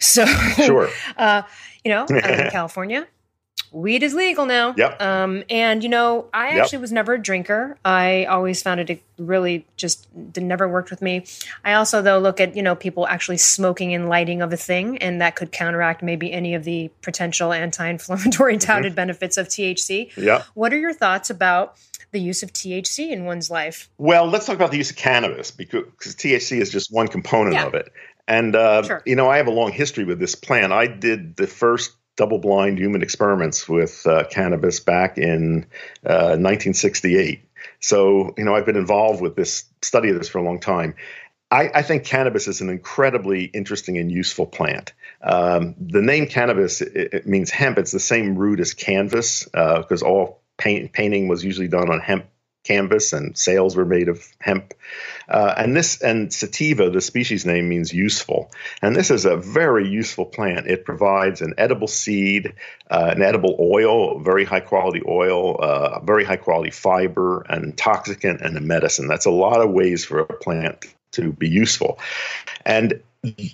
[0.00, 1.42] So, sure, uh,
[1.84, 2.20] you know, in
[2.50, 3.06] California,
[3.74, 4.72] weed is legal now.
[4.76, 5.02] Yep.
[5.02, 6.62] Um, and you know, I Yep.
[6.62, 7.76] actually was never a drinker.
[7.84, 10.06] I always found it really just
[10.36, 11.24] never worked with me.
[11.64, 14.98] I also though look at you know people actually smoking and lighting of a thing,
[14.98, 20.10] and that could counteract maybe any of the potential anti-inflammatory touted benefits of THC.
[20.16, 20.44] Yeah.
[20.54, 21.76] What are your thoughts about
[22.12, 23.90] the use of THC in one's life?
[23.98, 27.54] Well, let's talk about the use of cannabis because, because THC is just one component
[27.56, 27.66] Yeah.
[27.66, 27.90] of it.
[28.28, 29.02] And, uh, Sure.
[29.04, 30.72] you know, I have a long history with this plant.
[30.72, 35.66] I did the first double blind human experiments with uh, cannabis back in
[36.04, 37.42] uh, 1968.
[37.80, 40.94] So, you know, I've been involved with this study of this for a long time.
[41.50, 44.92] I, I think cannabis is an incredibly interesting and useful plant.
[45.22, 47.78] Um, the name cannabis it, it means hemp.
[47.78, 52.26] It's the same root as canvas because all paint, painting was usually done on hemp
[52.64, 54.74] canvas and sails were made of hemp.
[55.28, 58.50] Uh, and this and sativa, the species name means useful.
[58.82, 60.66] And this is a very useful plant.
[60.66, 62.54] It provides an edible seed,
[62.90, 68.40] uh, an edible oil, very high quality oil, uh, very high quality fiber, an intoxicant,
[68.40, 69.06] and a medicine.
[69.06, 71.98] That's a lot of ways for a plant to be useful.
[72.66, 73.00] And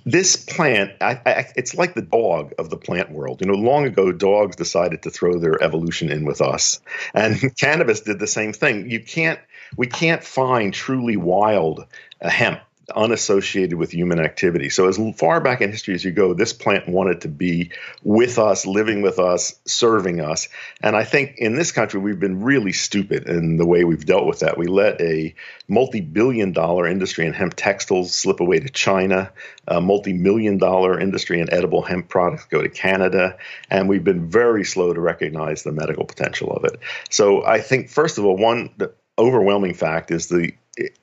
[0.05, 3.41] this plant, I, I, it's like the dog of the plant world.
[3.41, 6.81] You know, long ago, dogs decided to throw their evolution in with us,
[7.14, 8.91] and cannabis did the same thing.
[8.91, 9.39] You can't,
[9.77, 11.87] we can't find truly wild
[12.21, 12.61] uh, hemp
[12.95, 14.70] unassociated with human activity.
[14.70, 17.70] So as far back in history as you go, this plant wanted to be
[18.03, 20.49] with us, living with us, serving us.
[20.82, 24.26] And I think in this country we've been really stupid in the way we've dealt
[24.26, 24.59] with that.
[24.59, 25.34] We let a
[25.68, 29.32] multi-billion dollar industry in hemp textiles slip away to China,
[29.66, 33.38] a multi-million dollar industry in edible hemp products go to Canada,
[33.70, 36.80] and we've been very slow to recognize the medical potential of it.
[37.09, 40.53] So I think first of all, one the overwhelming fact is the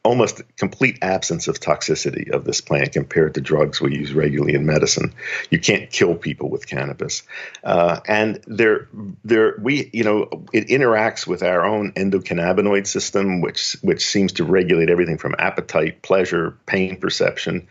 [0.03, 4.65] almost complete absence of toxicity of this plant compared to drugs we use regularly in
[4.65, 5.13] medicine.
[5.49, 7.23] You can't kill people with cannabis,
[7.63, 8.87] uh, and there,
[9.23, 14.43] there, we, you know, it interacts with our own endocannabinoid system, which which seems to
[14.43, 17.67] regulate everything from appetite, pleasure, pain perception.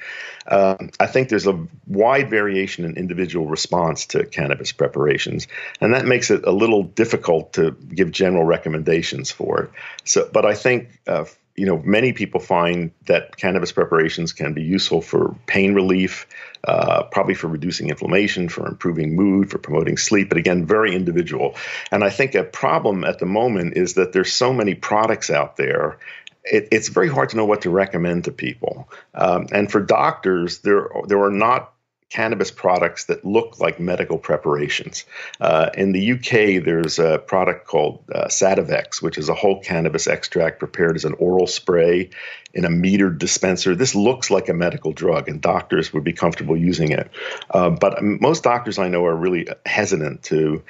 [0.48, 5.48] Um, I think there's a wide variation in individual response to cannabis preparations,
[5.80, 9.70] and that makes it a little difficult to give general recommendations for it.
[10.04, 11.00] So, but I think.
[11.06, 11.24] Uh,
[11.56, 16.26] you know, many people find that cannabis preparations can be useful for pain relief,
[16.64, 20.28] uh, probably for reducing inflammation, for improving mood, for promoting sleep.
[20.28, 21.54] But again, very individual.
[21.90, 25.56] And I think a problem at the moment is that there's so many products out
[25.56, 25.98] there.
[26.44, 28.88] It, it's very hard to know what to recommend to people.
[29.14, 31.72] Um, and for doctors, there there are not
[32.08, 35.04] cannabis products that look like medical preparations.
[35.40, 40.06] Uh, in the UK, there's a product called uh, Sativex, which is a whole cannabis
[40.06, 42.10] extract prepared as an oral spray
[42.56, 43.76] in a metered dispenser.
[43.76, 47.10] This looks like a medical drug, and doctors would be comfortable using it.
[47.50, 50.64] Uh, but most doctors I know are really hesitant to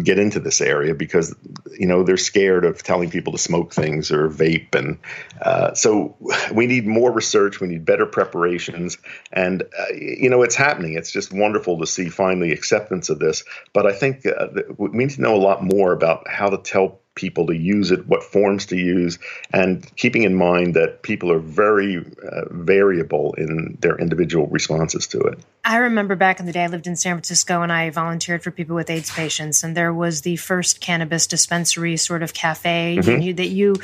[0.00, 1.34] get into this area because
[1.78, 4.74] you know they're scared of telling people to smoke things or vape.
[4.76, 5.00] And
[5.40, 6.16] uh, so
[6.54, 7.60] we need more research.
[7.60, 8.98] We need better preparations.
[9.32, 10.94] And uh, you know it's happening.
[10.94, 13.42] It's just wonderful to see finally acceptance of this.
[13.72, 14.46] But i think uh,
[14.78, 18.06] we need to know a lot more about how to tell people to use it,
[18.06, 19.18] what forms to use,
[19.52, 25.20] and keeping in mind that people are very uh, variable in their individual responses to
[25.20, 25.38] it.
[25.64, 28.50] I remember back in the day, I lived in San Francisco and I volunteered for
[28.50, 33.22] people with AIDS patients, and there was the first cannabis dispensary sort of cafe Mm-hmm.
[33.22, 33.76] you, that you.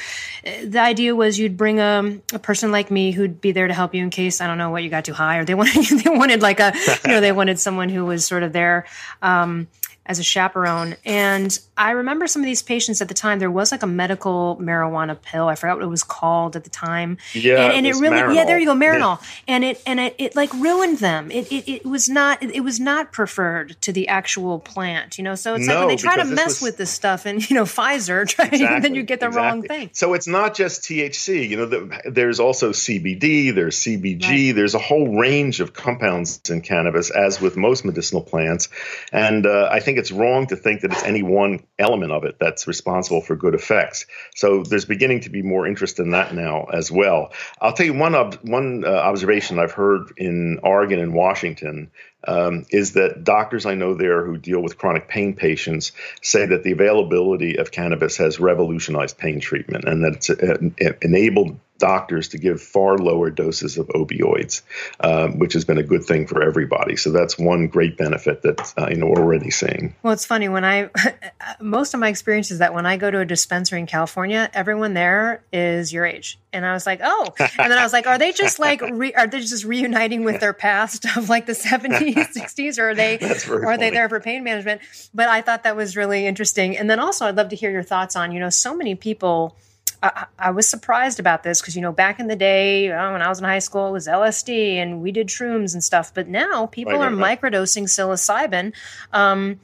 [0.64, 3.94] The idea was you'd bring a, a person like me who'd be there to help
[3.94, 6.10] you in case I don't know what you got too high, or they wanted they
[6.10, 6.72] wanted like a
[7.04, 8.86] you know they wanted someone who was sort of there.
[9.22, 9.68] Um,
[10.08, 10.96] as a chaperone.
[11.04, 14.56] And I remember some of these patients at the time, there was like a medical
[14.60, 15.48] marijuana pill.
[15.48, 17.18] I forgot what it was called at the time.
[17.34, 19.18] Yeah, And, and it it really, yeah, there you go, Marinol.
[19.18, 19.42] Marinol.
[19.46, 21.30] And it, and it, it like ruined them.
[21.30, 25.34] It, it, it was not, it was not preferred to the actual plant, you know?
[25.34, 27.64] So it's like when they try to mess was- with this stuff and, you know,
[27.64, 28.48] Pfizer, try,
[28.80, 29.90] then you get the wrong thing.
[29.92, 31.48] So it's not just THC.
[31.48, 34.54] You know, the, there's also CBD, there's CBG, Right.
[34.54, 38.68] there's a whole range of compounds in cannabis, as with most medicinal plants.
[39.12, 42.38] And uh, I think it's wrong to think that it's any one element of it
[42.38, 44.06] that's responsible for good effects.
[44.34, 47.32] So there's beginning to be more interest in that now as well.
[47.60, 51.90] I'll tell you one ob- one uh, observation I've heard in Oregon and Washington
[52.26, 55.92] um, is that doctors I know there who deal with chronic pain patients
[56.22, 61.58] say that the availability of cannabis has revolutionized pain treatment and that it's uh, enabled
[61.78, 64.62] doctors to give far lower doses of opioids,
[65.00, 66.96] um, which has been a good thing for everybody.
[66.96, 69.94] So that's one great benefit that uh, you know we're already seeing.
[70.02, 70.90] Well, it's funny when I
[71.60, 74.94] most of my experience is that when I go to a dispensary in California, everyone
[74.94, 78.18] there is your age, and I was like, oh, and then I was like, are
[78.18, 82.28] they just like re- are they just reuniting with their past of like the seventies,
[82.32, 83.76] sixties, or are they are funny.
[83.76, 84.80] they there for pain management?
[85.14, 87.82] But I thought that was really interesting, and then also I'd love to hear your
[87.82, 89.56] thoughts on you know so many people
[90.02, 93.22] I, I was surprised about this because you know back in the day oh, when
[93.22, 96.28] I was in high school it was LSD and we did shrooms and stuff, but
[96.28, 98.72] now people are microdosing psilocybin.
[99.12, 99.60] Um,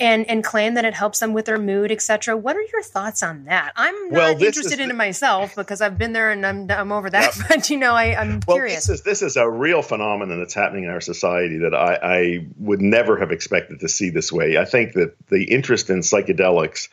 [0.00, 2.36] and and claim that it helps them with their mood, etc.
[2.36, 3.72] What are your thoughts on that?
[3.76, 6.90] I'm not well, interested in the, it myself because I've been there and I'm I'm
[6.90, 7.36] over that.
[7.36, 7.46] Yep.
[7.50, 8.86] But you know, I, am well, curious.
[8.86, 12.46] This is this is a real phenomenon that's happening in our society that I, I
[12.56, 14.56] would never have expected to see this way.
[14.56, 16.88] I think that the interest in psychedelics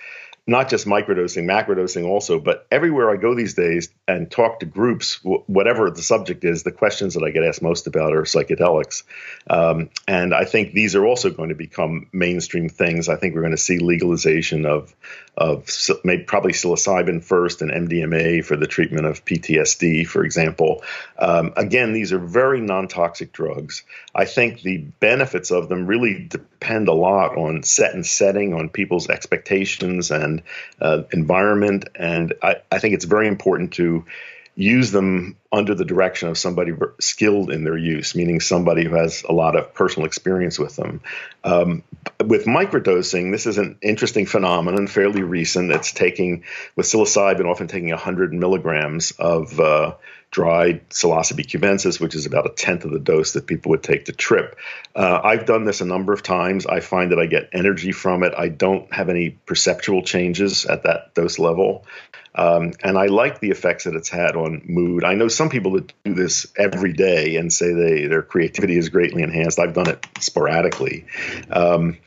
[0.50, 5.20] not just microdosing, macrodosing also, but everywhere I go these days and talk to groups,
[5.24, 9.04] whatever the subject is, the questions that I get asked most about are psychedelics.
[9.50, 13.10] Um, and I think these are also going to become mainstream things.
[13.10, 14.96] I think we're going to see legalization of,
[15.38, 15.70] of
[16.04, 20.82] maybe probably psilocybin first and MDMA for the treatment of PTSD, for example.
[21.20, 23.84] Um, again, these are very non toxic drugs.
[24.16, 28.70] I think the benefits of them really depend a lot on set and setting, on
[28.70, 30.42] people's expectations and
[30.82, 31.88] uh, environment.
[31.96, 34.06] And I, I think it's very important to
[34.56, 39.24] use them under the direction of somebody skilled in their use, meaning somebody who has
[39.30, 41.02] a lot of personal experience with them.
[41.44, 41.84] Um,
[42.26, 45.72] with microdosing, this is an interesting phenomenon, fairly recent.
[45.72, 46.44] It's taking,
[46.76, 49.96] with psilocybin, often taking 100 milligrams of uh,
[50.32, 54.06] dried psilocybe cubensis, which is about a tenth of the dose that people would take
[54.06, 54.58] to trip.
[54.96, 56.66] Uh, I've done this a number of times.
[56.66, 58.34] I find that I get energy from it.
[58.36, 61.86] I don't have any perceptual changes at that dose level.
[62.38, 65.04] Um, and I like the effects that it's had on mood.
[65.04, 68.90] I know some people that do this every day and say they their creativity is
[68.90, 69.60] greatly enhanced.
[69.60, 71.08] I've done it sporadically.
[71.50, 71.98] Um,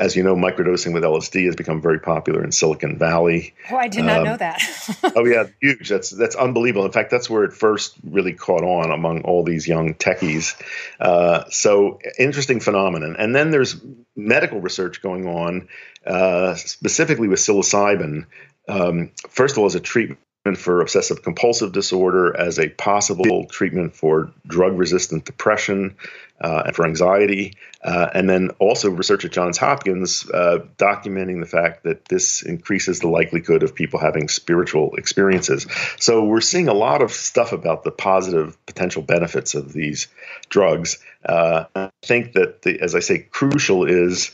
[0.00, 3.54] as you know, microdosing with LSD has become very popular in Silicon Valley.
[3.70, 4.60] Oh, I did not um, know that.
[5.16, 5.88] oh yeah, huge.
[5.88, 6.84] That's that's unbelievable.
[6.84, 10.60] In fact, that's where it first really caught on among all these young techies.
[10.98, 13.14] Uh, so interesting phenomenon.
[13.16, 13.80] And then there's
[14.16, 15.68] medical research going on,
[16.04, 18.26] uh, specifically with psilocybin,
[18.68, 20.18] um, first of all, as a treatment
[20.54, 25.96] for obsessive compulsive disorder, as a possible treatment for drug resistant depression
[26.40, 31.46] uh, and for anxiety, uh, and then also research at Johns Hopkins uh, documenting the
[31.46, 35.66] fact that this increases the likelihood of people having spiritual experiences.
[35.98, 40.06] So we're seeing a lot of stuff about the positive potential benefits of these
[40.48, 40.98] drugs.
[41.24, 44.30] Uh, I think that, the, as I say, crucial is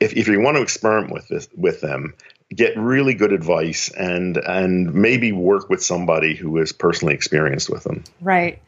[0.00, 2.14] if, if you want to experiment with this, with them,
[2.54, 7.84] get really good advice and and maybe work with somebody who is personally experienced with
[7.84, 8.04] them.
[8.20, 8.60] Right.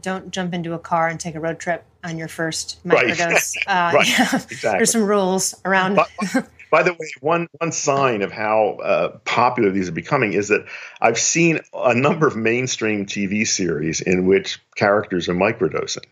[0.00, 3.56] Don't jump into a car and take a road trip on your first microdose.
[3.66, 3.92] Right.
[3.92, 4.08] Uh, right.
[4.08, 4.34] Yeah.
[4.34, 4.78] Exactly.
[4.78, 5.96] There's some rules around.
[5.96, 6.06] By,
[6.70, 10.66] by, the way, one one sign of how uh, popular these are becoming is that
[11.00, 16.06] I've seen a number of mainstream TV series in which characters are microdosing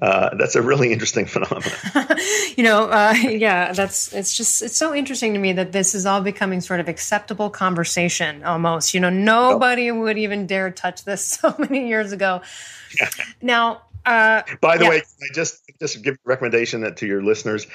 [0.00, 1.70] uh, that's a really interesting phenomenon.
[2.56, 6.06] you know, uh, yeah, that's it's just it's so interesting to me that this is
[6.06, 8.94] all becoming sort of acceptable conversation almost.
[8.94, 10.00] You know, nobody oh.
[10.00, 12.40] would even dare touch this so many years ago.
[13.00, 13.08] Yeah.
[13.40, 14.90] now, uh, By the yeah.
[14.90, 17.66] way, I just just give a recommendation to your listeners: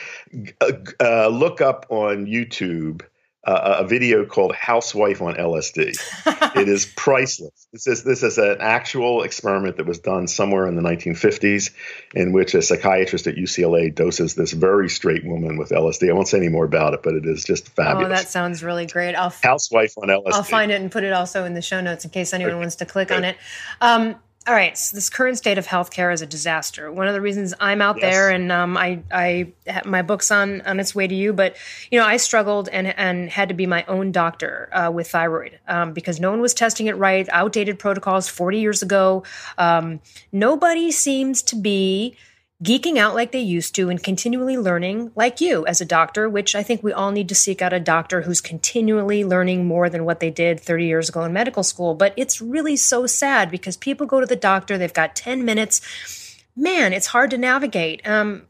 [0.62, 3.02] uh, uh, look up on YouTube
[3.48, 5.98] uh, a video called "Housewife on LSD."
[6.58, 7.68] it is priceless.
[7.72, 11.72] This is this is an actual experiment that was done somewhere in the 1950s,
[12.14, 16.10] in which a psychiatrist at UCLA doses this very straight woman with LSD.
[16.10, 18.06] I won't say any more about it, but it is just fabulous.
[18.06, 19.16] Oh, that sounds really great.
[19.16, 22.04] I'll "Housewife on LSD." I'll find it and put it also in the show notes
[22.04, 23.38] in case anyone wants to click on it.
[23.80, 24.16] Um,
[24.48, 26.90] all right, so this current state of healthcare is a disaster.
[26.90, 28.14] One of the reasons I'm out yes.
[28.14, 29.52] there, and um, I, I,
[29.84, 31.58] my book's on on its way to you, but
[31.92, 35.60] you know, I struggled and and had to be my own doctor uh, with thyroid
[35.68, 37.28] um, because no one was testing it right.
[37.30, 39.24] Outdated protocols 40 years ago.
[39.58, 40.00] Um,
[40.32, 42.16] nobody seems to be
[42.64, 46.56] geeking out like they used to and continually learning like you as a doctor, which
[46.56, 50.06] I think we all need to seek out a doctor who's continually learning more than
[50.06, 51.94] what they did 30 years ago in medical school.
[51.94, 56.42] But it's really so sad because people go to the doctor, they've got 10 minutes.
[56.56, 58.08] Man, it's hard to navigate.
[58.08, 58.48] Um,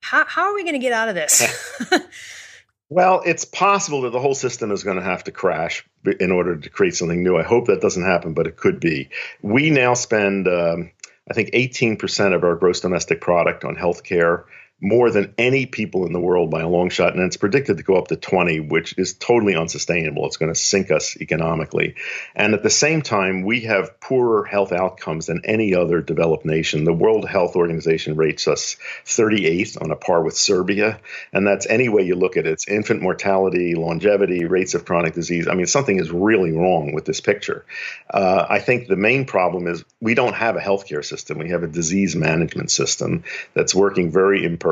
[0.00, 1.42] how, how are we going to get out of this?
[2.88, 5.84] well, it's possible that the whole system is going to have to crash
[6.18, 7.36] in order to create something new.
[7.36, 9.10] I hope that doesn't happen, but it could be.
[9.42, 10.90] We now spend um,
[11.30, 14.44] I think 18% of our gross domestic product on healthcare.
[14.80, 17.14] More than any people in the world by a long shot.
[17.14, 20.26] And it's predicted to go up to 20, which is totally unsustainable.
[20.26, 21.96] It's going to sink us economically.
[22.34, 26.84] And at the same time, we have poorer health outcomes than any other developed nation.
[26.84, 31.00] The World Health Organization rates us 38th on a par with Serbia.
[31.32, 32.52] And that's any way you look at it.
[32.52, 35.46] It's infant mortality, longevity, rates of chronic disease.
[35.46, 37.66] I mean, something is really wrong with this picture.
[38.08, 41.38] Uh, I think the main problem is we don't have a healthcare system.
[41.38, 44.69] We have a disease management system that's working very imperfectly.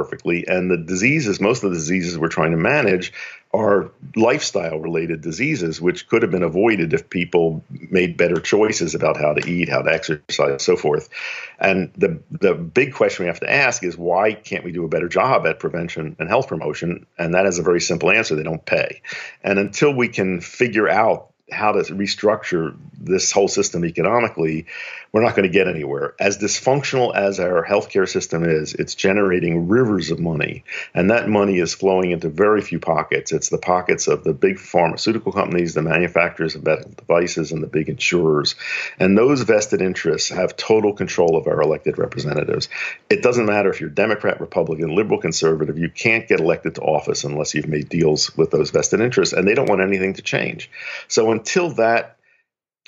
[0.49, 3.12] And the diseases, most of the diseases we're trying to manage,
[3.55, 9.16] are lifestyle related diseases, which could have been avoided if people made better choices about
[9.16, 11.09] how to eat, how to exercise, so forth.
[11.59, 14.88] And the the big question we have to ask is why can't we do a
[14.88, 17.07] better job at prevention and health promotion?
[17.18, 19.01] And that is a very simple answer: they don't pay.
[19.42, 24.66] And until we can figure out how to restructure this whole system economically,
[25.12, 26.14] we're not going to get anywhere.
[26.20, 31.59] As dysfunctional as our healthcare system is, it's generating rivers of money, and that money
[31.59, 33.32] is flowing into very few pockets.
[33.32, 37.66] It's the pockets of the big pharmaceutical companies, the manufacturers of medical devices, and the
[37.66, 38.55] big insurers.
[38.99, 42.68] And those vested interests have total control of our elected representatives.
[43.09, 47.24] It doesn't matter if you're Democrat, Republican, liberal, conservative, you can't get elected to office
[47.24, 50.70] unless you've made deals with those vested interests, and they don't want anything to change.
[51.09, 52.18] So until that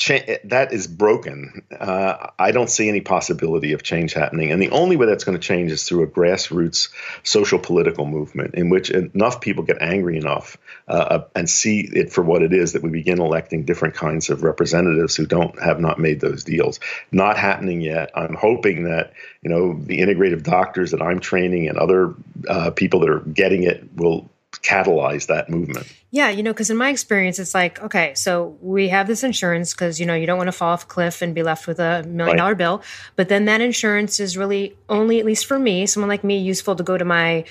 [0.01, 4.51] cha- that is broken, uh, I don't see any possibility of change happening.
[4.51, 6.89] And the only way that's going to change is through a grassroots
[7.23, 10.57] social political movement in which enough people get angry enough
[10.89, 14.31] uh, uh, and see it for what it is that we begin electing different kinds
[14.31, 16.81] of representatives who don't have not made those deals.
[17.13, 18.11] Not happening yet.
[18.15, 22.15] I'm hoping that you know the integrative doctors that I'm training and other
[22.49, 24.31] uh, people that are getting it will
[24.63, 25.93] catalyze that movement.
[26.11, 29.73] Yeah, you know, because in my experience, it's like, okay, so we have this insurance
[29.73, 31.79] because, you know, you don't want to fall off a cliff and be left with
[31.79, 32.83] a million dollar bill.
[33.17, 36.75] But then that insurance is really only, at least for me, someone like me, useful
[36.77, 37.45] to go to my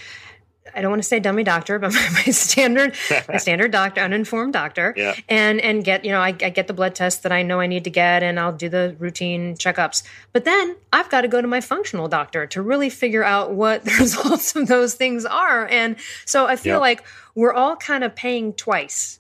[0.76, 2.96] I don't want to say dummy doctor, but my, my standard,
[3.28, 5.16] my standard doctor, uninformed doctor, yeah.
[5.28, 7.68] and and get you know I, I, get the blood test that I know I
[7.68, 10.04] need to get, and I'll do the routine checkups.
[10.34, 13.84] But then I've got to go to my functional doctor to really figure out what
[13.86, 15.96] the results of those things are, and
[16.26, 17.04] so I feel like
[17.36, 19.20] we're all kind of paying twice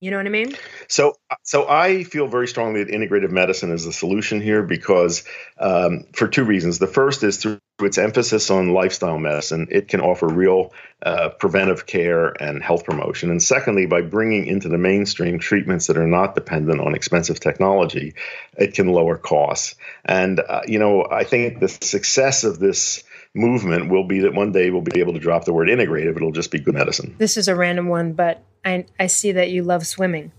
[0.00, 0.54] you know what I mean?
[0.88, 5.24] So, so I feel very strongly that integrative medicine is the solution here because
[5.58, 6.78] um, for two reasons.
[6.78, 10.72] The first is through its emphasis on lifestyle medicine, it can offer real
[11.02, 13.30] uh, preventive care and health promotion.
[13.30, 18.14] And secondly, by bringing into the mainstream treatments that are not dependent on expensive technology,
[18.56, 19.74] it can lower costs.
[20.06, 23.04] And uh, you know, I think the success of this
[23.34, 26.16] movement will be that one day we'll be able to drop the word integrative.
[26.16, 27.14] It'll just be good medicine.
[27.18, 30.32] This is a random one, but I, I see that you love swimming.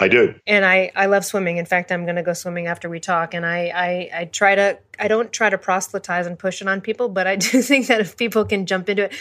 [0.00, 0.34] I do.
[0.46, 1.58] And I, I love swimming.
[1.58, 3.32] In fact, I'm going to go swimming after we talk.
[3.32, 6.80] And I, I, I try to, I don't try to proselytize and push it on
[6.80, 9.12] people, but I do think that if people can jump into it,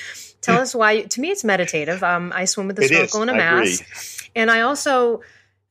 [0.42, 1.02] tell us why.
[1.02, 2.02] To me, it's meditative.
[2.04, 4.30] Um, I swim with a snorkel and a mask.
[4.36, 5.22] And I also,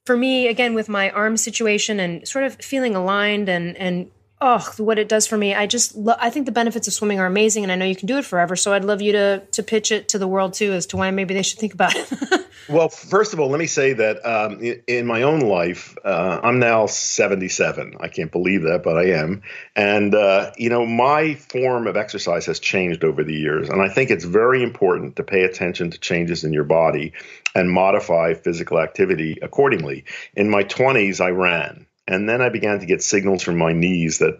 [0.06, 4.08] for me, again, with my arm situation and sort of feeling aligned and, and
[4.42, 5.54] oh, what it does for me.
[5.54, 7.96] I just, lo- I think the benefits of swimming are amazing, and I know you
[7.96, 8.56] can do it forever.
[8.56, 11.10] So I'd love you to to pitch it to the world too, as to why
[11.12, 12.46] maybe they should think about it.
[12.68, 16.58] well, first of all, let me say that um, in, my own life, uh, I'm
[16.58, 17.96] now 77.
[18.00, 19.42] I can't believe that, but I am.
[19.76, 23.88] And uh, you know, my form of exercise has changed over the years, and I
[23.88, 27.12] think it's very important to pay attention to changes in your body
[27.54, 30.04] and modify physical activity accordingly.
[30.34, 31.86] In my 20s, I ran.
[32.06, 34.38] And then I began to get signals from my knees that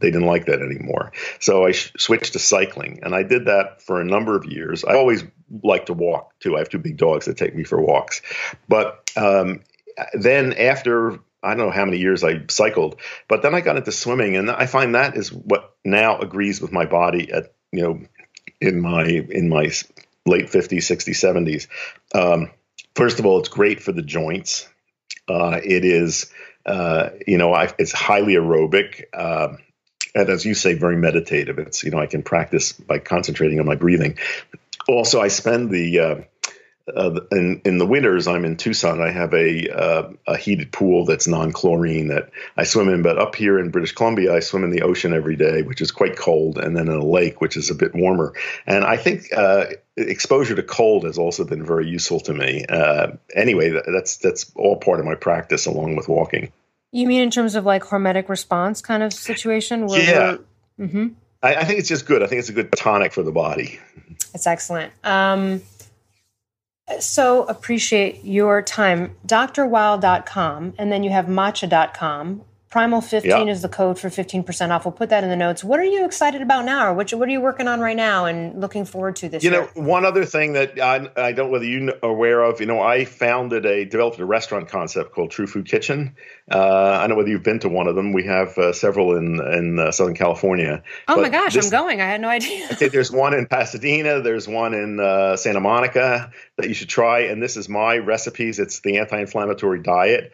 [0.00, 1.12] they didn't like that anymore.
[1.40, 4.84] So I sh- switched to cycling, and I did that for a number of years.
[4.84, 5.24] I always
[5.62, 6.56] like to walk too.
[6.56, 8.22] I have two big dogs that take me for walks.
[8.68, 9.62] But um,
[10.14, 13.92] then after I don't know how many years I cycled, but then I got into
[13.92, 18.00] swimming, and I find that is what now agrees with my body at you know
[18.60, 19.70] in my in my
[20.26, 21.66] late 50s, 60s,
[22.12, 22.14] 70s.
[22.14, 22.50] Um,
[22.94, 24.68] first of all, it's great for the joints.
[25.26, 26.30] Uh, it is
[26.68, 29.04] uh, you know, I, it's highly aerobic.
[29.12, 29.56] Uh,
[30.14, 31.58] and as you say, very meditative.
[31.58, 34.18] It's, you know, I can practice by concentrating on my breathing.
[34.88, 36.16] Also, I spend the, uh,
[36.96, 39.00] uh, in in the winters, I'm in Tucson.
[39.02, 43.02] I have a uh, a heated pool that's non-chlorine that I swim in.
[43.02, 45.90] But up here in British Columbia, I swim in the ocean every day, which is
[45.90, 48.32] quite cold, and then in a lake, which is a bit warmer.
[48.66, 49.66] And I think uh,
[49.96, 52.64] exposure to cold has also been very useful to me.
[52.66, 56.52] Uh, anyway, that's that's all part of my practice, along with walking.
[56.90, 59.86] You mean in terms of like hormetic response kind of situation?
[59.86, 60.36] Where yeah.
[60.78, 61.08] Mm-hmm.
[61.42, 62.22] I, I, think it's just good.
[62.22, 63.78] I think it's a good tonic for the body.
[64.34, 64.92] It's excellent.
[65.04, 65.62] Um,
[67.00, 69.14] so appreciate your time.
[69.26, 72.42] drweil.com, and then you have matcha.com.
[72.70, 73.48] Primal 15 yep.
[73.48, 74.84] is the code for 15% off.
[74.84, 75.64] We'll put that in the notes.
[75.64, 76.88] What are you excited about now?
[76.88, 79.50] Or what, what are you working on right now and looking forward to this you
[79.50, 79.70] year?
[79.74, 82.66] know, one other thing that I, I don't know whether you are aware of, you
[82.66, 86.14] know, I founded a, developed a restaurant concept called True Food Kitchen.
[86.50, 88.12] Uh, I don't know whether you've been to one of them.
[88.12, 90.82] We have uh, several in, in uh, Southern California.
[91.06, 92.00] Oh but my gosh, this, I'm going.
[92.00, 92.68] I had no idea.
[92.90, 94.22] there's one in Pasadena.
[94.22, 97.20] There's one in uh, Santa Monica that you should try.
[97.20, 98.58] And this is my recipes.
[98.58, 100.32] It's the anti-inflammatory diet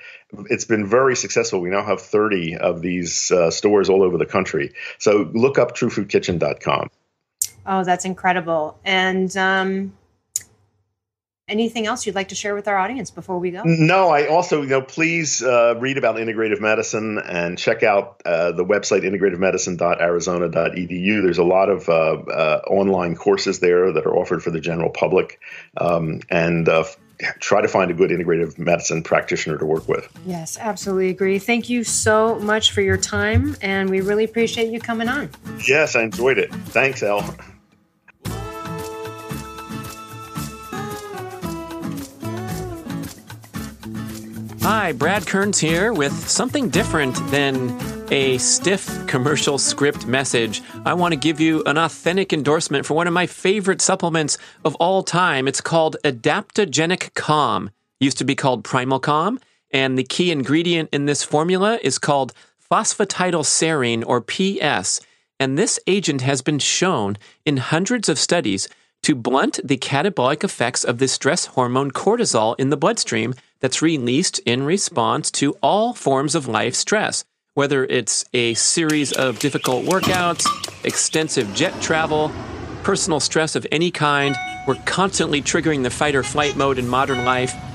[0.50, 1.60] it's been very successful.
[1.60, 4.72] We now have 30 of these uh, stores all over the country.
[4.98, 6.90] So look up truefoodkitchen.com.
[7.66, 8.78] Oh, that's incredible.
[8.84, 9.94] And um,
[11.48, 13.62] anything else you'd like to share with our audience before we go?
[13.64, 18.52] No, I also, you know, please uh, read about integrative medicine and check out uh,
[18.52, 21.22] the website integrativemedicine.arizona.edu.
[21.22, 24.90] There's a lot of uh, uh, online courses there that are offered for the general
[24.90, 25.40] public.
[25.76, 26.84] Um, and uh,
[27.40, 30.08] try to find a good integrative medicine practitioner to work with.
[30.26, 31.38] Yes, absolutely agree.
[31.38, 35.30] Thank you so much for your time, and we really appreciate you coming on.
[35.66, 36.52] Yes, I enjoyed it.
[36.52, 37.36] Thanks, Elle.
[44.64, 47.78] Hi, Brad Kearns here with something different than
[48.10, 53.06] a stiff commercial script message, I want to give you an authentic endorsement for one
[53.06, 55.46] of my favorite supplements of all time.
[55.46, 57.72] It's called Adaptogenic Calm.
[58.00, 59.38] used to be called Primal Calm,
[59.70, 62.32] and the key ingredient in this formula is called
[62.70, 65.02] phosphatidylserine or PS.
[65.38, 68.70] And this agent has been shown in hundreds of studies
[69.02, 74.38] to blunt the catabolic effects of the stress hormone cortisol in the bloodstream that's released
[74.40, 77.24] in response to all forms of life stress
[77.54, 80.44] whether it's a series of difficult workouts,
[80.84, 82.32] extensive jet travel,
[82.82, 84.36] personal stress of any kind,
[84.66, 87.54] we're constantly triggering the fight or flight mode in modern life.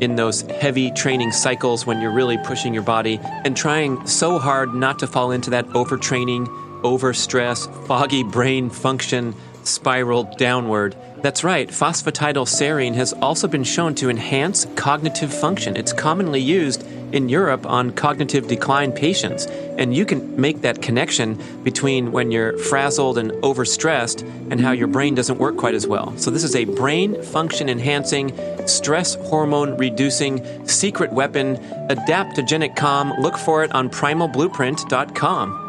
[0.00, 4.74] in those heavy training cycles when you're really pushing your body and trying so hard
[4.74, 6.46] not to fall into that overtraining,
[6.82, 9.34] overstress, foggy brain function
[9.64, 10.96] spiral downward.
[11.22, 15.76] That's right, phosphatidylserine has also been shown to enhance cognitive function.
[15.76, 19.46] It's commonly used in Europe on cognitive decline patients.
[19.78, 24.88] And you can make that connection between when you're frazzled and overstressed and how your
[24.88, 26.16] brain doesn't work quite as well.
[26.18, 28.32] So, this is a brain function enhancing,
[28.66, 31.56] stress hormone reducing secret weapon,
[31.88, 33.12] adaptogenic calm.
[33.18, 35.65] Look for it on primalblueprint.com.